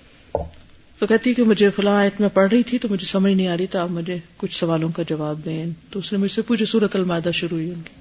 تو 0.98 1.06
کہتی 1.06 1.34
کہ 1.34 1.42
مجھے 1.42 1.70
فلاں 1.70 1.96
آیت 1.96 2.20
میں 2.20 2.28
پڑھ 2.28 2.48
رہی 2.52 2.62
تھی 2.62 2.78
تو 2.78 2.88
مجھے 2.90 3.06
سمجھ 3.06 3.32
نہیں 3.32 3.48
آ 3.48 3.56
رہی 3.56 3.66
تھا 3.66 3.82
آپ 3.82 3.90
مجھے 3.90 4.18
کچھ 4.36 4.56
سوالوں 4.56 4.88
کا 4.88 5.02
جواب 5.08 5.44
دیں۔ 5.44 5.66
تو 5.90 5.98
اس 5.98 6.12
نے 6.12 6.18
مجھ 6.18 6.32
سے 6.32 6.42
پوچھے 6.42 6.66
سورت 6.66 6.96
المائدہ 6.96 7.30
شروع 7.34 7.58
ہوئی 7.58 7.68
ان 7.68 7.82
کی۔ 7.82 8.00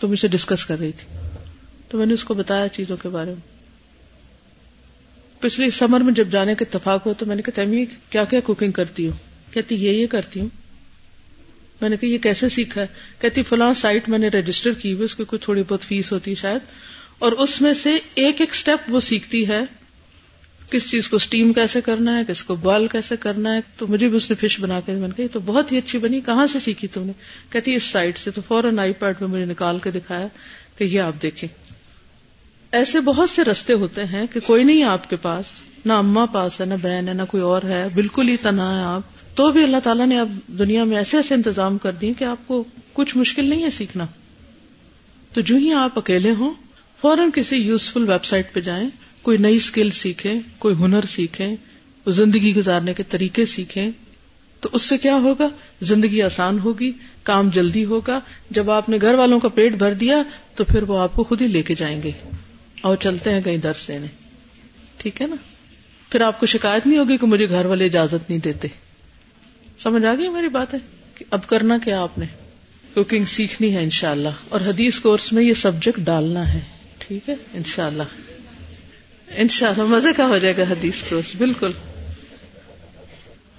تو 0.00 0.08
مجھ 0.08 0.18
سے 0.18 0.28
ڈسکس 0.28 0.66
کر 0.66 0.78
رہی 0.78 0.92
تھی۔ 0.92 1.18
تو 1.88 1.98
میں 1.98 2.06
نے 2.06 2.14
اس 2.14 2.24
کو 2.24 2.34
بتایا 2.34 2.68
چیزوں 2.68 2.96
کے 2.96 3.08
بارے 3.08 3.30
میں۔ 3.30 3.54
پچھلے 5.40 5.70
سمر 5.70 6.00
میں 6.00 6.12
جب 6.12 6.28
جانے 6.28 6.54
کا 6.54 6.64
اتفاق 6.70 7.06
ہوا 7.06 7.14
تو 7.18 7.26
میں 7.26 7.36
نے 7.36 7.42
کہا 7.42 7.64
تمی 7.64 7.84
کیا 8.10 8.24
کیا 8.24 8.40
کوکنگ 8.40 8.72
کرتی 8.72 9.08
ہوں؟ 9.08 9.52
کہتی 9.54 9.74
یہ 9.74 9.90
یہ 9.90 10.06
کرتی 10.06 10.40
ہوں۔ 10.40 10.48
میں 11.84 11.90
نے 11.90 11.96
کہا، 11.96 12.08
یہ 12.08 12.18
کیسے 12.18 12.48
سیکھا 12.48 12.80
ہے؟ 12.80 12.86
کہتی، 13.18 13.42
فلاں 13.42 13.74
سائٹ 13.74 14.08
میں 14.08 14.18
نے 14.18 14.28
رجسٹر 14.28 14.72
کی 14.72 14.92
ہوئی 14.92 15.04
اس 15.04 15.14
کی 15.14 15.24
کوئی 15.24 15.40
تھوڑی 15.40 15.62
بہت 15.68 15.82
فیس 15.82 16.12
ہوتی 16.12 16.30
ہے 16.30 16.36
شاید۔ 16.36 16.60
اور 17.18 17.32
اس 17.32 17.62
میں 17.62 17.74
سے 17.74 17.90
ایک 18.14 18.40
ایک 18.40 18.50
اسٹیپ 18.52 18.78
وہ 18.88 19.00
سیکھتی 19.00 19.48
ہے، 19.48 19.60
کس 20.70 20.90
چیز 20.90 21.08
کو 21.08 21.16
اسٹیم 21.16 21.52
کیسے 21.52 21.80
کرنا 21.80 22.18
ہے، 22.18 22.22
کس 22.28 22.44
کو 22.44 22.54
بوائل 22.54 22.86
کیسے 22.86 23.16
کرنا 23.16 23.54
ہے۔ 23.54 23.60
تو 23.78 23.86
مجھے 23.86 24.08
بھی 24.08 24.16
اس 24.16 24.30
نے 24.30 24.48
فش 24.48 24.60
بنا 24.60 24.80
کے 24.80 24.92
میں 24.92 25.08
نے 25.08 25.14
کہی 25.16 25.28
تو 25.28 25.40
بہت 25.40 25.72
ہی 25.72 25.78
اچھی 25.78 25.98
بنی، 25.98 26.20
کہاں 26.20 26.46
سے 26.46 26.58
سیکھی 26.58 26.88
تم 26.88 27.04
نے؟ 27.04 27.12
کہتی، 27.50 27.74
اس 27.74 27.82
سائٹ 27.82 28.18
سے 28.18 28.30
تو 28.30 28.40
فوراً 28.48 28.78
آئی 28.78 28.92
پیڈ 28.92 29.14
میں 29.20 29.28
مجھے 29.28 29.44
نکال 29.44 29.78
کے 29.78 29.90
دکھایا 29.90 30.26
کہ 30.78 30.84
یہ 30.84 31.00
آپ 31.00 31.22
دیکھیں۔ 31.22 31.48
ایسے 32.72 33.00
بہت 33.00 33.30
سے 33.30 33.44
رستے 33.44 33.72
ہوتے 33.72 34.04
ہیں 34.04 34.26
کہ 34.32 34.40
کوئی 34.40 34.64
نہیں 34.64 34.84
آپ 34.84 35.10
کے 35.10 35.16
پاس، 35.16 35.44
نہ 35.84 35.92
اما 35.92 36.26
پاس 36.26 36.60
ہے، 36.60 36.66
نہ 36.66 36.74
بہن 36.82 37.08
ہے، 37.08 37.14
نہ 37.14 37.22
کوئی 37.28 37.42
اور 37.42 37.62
ہے، 37.62 37.86
بالکل 37.94 38.28
ہی 38.28 38.36
تنہا 38.36 38.78
ہے 38.78 38.84
آپ۔ 38.84 39.02
تو 39.34 39.52
بھی 39.52 39.62
اللہ 39.62 39.76
تعالیٰ 39.84 40.06
نے 40.06 40.20
اب 40.20 40.38
دنیا 40.46 40.84
میں 40.84 40.96
ایسے 40.96 41.16
ایسے 41.16 41.34
انتظام 41.34 41.78
کر 41.78 41.92
دیے 41.92 42.12
کہ 42.18 42.24
آپ 42.24 42.38
کو 42.46 42.64
کچھ 42.92 43.16
مشکل 43.16 43.44
نہیں 43.44 43.64
ہے 43.64 43.70
سیکھنا۔ 43.70 44.06
تو 45.32 45.40
جو 45.40 45.56
ہی 45.56 45.72
آپ 45.72 45.98
اکیلے 45.98 46.30
ہوں، 46.30 46.54
فوراً 47.00 47.30
کسی 47.34 47.56
یوزفل 47.56 48.08
ویب 48.08 48.24
سائٹ 48.24 48.52
پہ 48.52 48.60
جائیں، 48.60 48.88
کوئی 49.22 49.38
نئی 49.38 49.56
اسکل 49.56 49.90
سیکھیں، 49.90 50.34
کوئی 50.58 50.74
ہنر 50.74 51.00
سیکھیں، 51.02 51.56
زندگی 52.06 52.54
گزارنے 52.54 52.94
کے 52.94 53.02
طریقے 53.02 53.44
سیکھیں، 53.44 53.90
تو 54.60 54.68
اس 54.72 54.82
سے 54.82 54.98
کیا 54.98 55.14
ہوگا؟ 55.14 55.48
زندگی 55.80 56.22
آسان 56.22 56.58
ہوگی، 56.58 56.92
کام 57.22 57.48
جلدی 57.48 57.84
ہوگا۔ 57.84 58.20
جب 58.50 58.70
آپ 58.70 58.88
نے 58.88 58.98
گھر 59.00 59.14
والوں 59.14 59.40
کا 59.40 59.48
پیٹ 59.48 59.72
بھر 59.72 59.92
دیا، 59.92 60.22
تو 60.54 60.64
پھر 60.64 60.82
وہ 60.82 60.98
آپ 60.98 61.12
کو 61.14 61.24
خود 61.24 61.42
ہی 61.42 61.46
لے 61.46 61.62
کے 61.62 61.74
جائیں 61.74 62.02
گے۔ 62.02 62.10
اور 62.80 62.96
چلتے 62.96 63.30
ہیں 63.30 63.40
کہیں 63.40 63.56
درس 63.56 63.88
دینے۔ 63.88 64.06
ٹھیک 64.96 65.22
ہے 65.22 65.26
نا؟ 65.26 65.36
پھر 66.10 66.20
آپ 66.20 66.40
کو 66.40 66.46
شکایت 66.46 66.86
نہیں 66.86 66.98
ہوگی 66.98 67.16
کہ 67.16 67.26
مجھے 67.26 67.48
گھر 67.48 67.64
والے 67.64 67.84
اجازت 67.84 68.30
نہیں 68.30 68.40
دیتے۔ 68.40 68.68
سمجھ 69.78 70.04
آ 70.04 70.14
گئی 70.14 70.28
میری 70.28 70.48
بات 70.48 70.74
ہے 70.74 70.78
کہ 71.14 71.24
اب 71.30 71.46
کرنا 71.46 71.78
کیا 71.78 72.02
آپ 72.02 72.18
نے؟ 72.18 72.26
کوکنگ 72.94 73.24
سیکھنی 73.24 73.74
ہے 73.74 73.82
انشاءاللہ، 73.82 74.28
اور 74.48 74.60
حدیث 74.60 74.98
کورس 74.98 75.32
میں 75.32 75.42
یہ 75.42 75.54
سبجیکٹ 75.54 76.00
ڈالنا 76.00 76.54
ہے، 76.54 76.60
ٹھیک 76.98 77.28
ہے؟ 77.28 77.34
انشاءاللہ۔ 77.54 78.02
انشاءاللہ، 79.36 79.82
مزے 79.82 80.12
کا 80.16 80.26
ہو 80.26 80.38
جائے 80.38 80.56
گا 80.56 80.62
حدیث 80.62 81.02
کورس، 81.02 81.36
بالکل۔ 81.36 81.72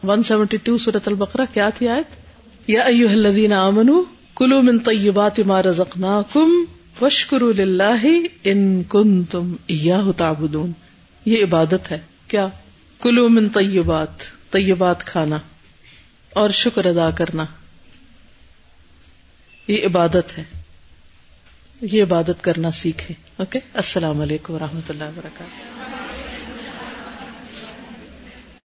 ون 0.04 0.23
سیونٹی 0.23 0.58
ٹو 0.58 0.78
سورت 0.78 1.08
البقرہ، 1.08 1.41
کیا 1.54 1.69
تھی 1.69 1.88
آیت؟ 1.88 2.15
یا 2.69 2.82
ایوہ 2.82 3.10
الذین 3.10 3.54
آمنو، 3.54 4.04
کلو 4.36 4.62
من 4.62 4.80
طیبات 4.80 5.39
ما 5.39 5.63
رزقناکم 5.63 6.65
وشکرو 7.01 7.51
للہ 7.51 8.06
ان 8.43 8.84
کنتم 8.84 9.56
ایاہ 9.67 10.12
تعبدون۔ 10.17 10.71
یہ 11.25 11.43
عبادت 11.43 11.91
ہے، 11.91 11.99
کیا؟ 12.28 12.47
کلو 13.01 13.30
من 13.30 13.49
طیبات 13.49 14.23
طیبات 14.51 15.04
کھانا۔ 15.04 15.38
اور 16.36 16.50
شکر 16.50 16.86
ادا 16.86 17.12
کرنا۔ 17.12 17.45
یہ 19.67 19.86
عبادت 19.86 20.38
ہے۔ 20.38 20.43
یہ 21.82 22.04
عبادت 22.04 22.43
کرنا 22.43 22.71
سیکھے 22.71 23.13
اوکے 23.38 23.60
السلام 23.74 24.21
علیکم 24.21 24.54
و 24.54 24.60
رحمۃ 24.60 24.89
اللہ 24.89 25.04
وبرکاتہ۔ 25.04 26.05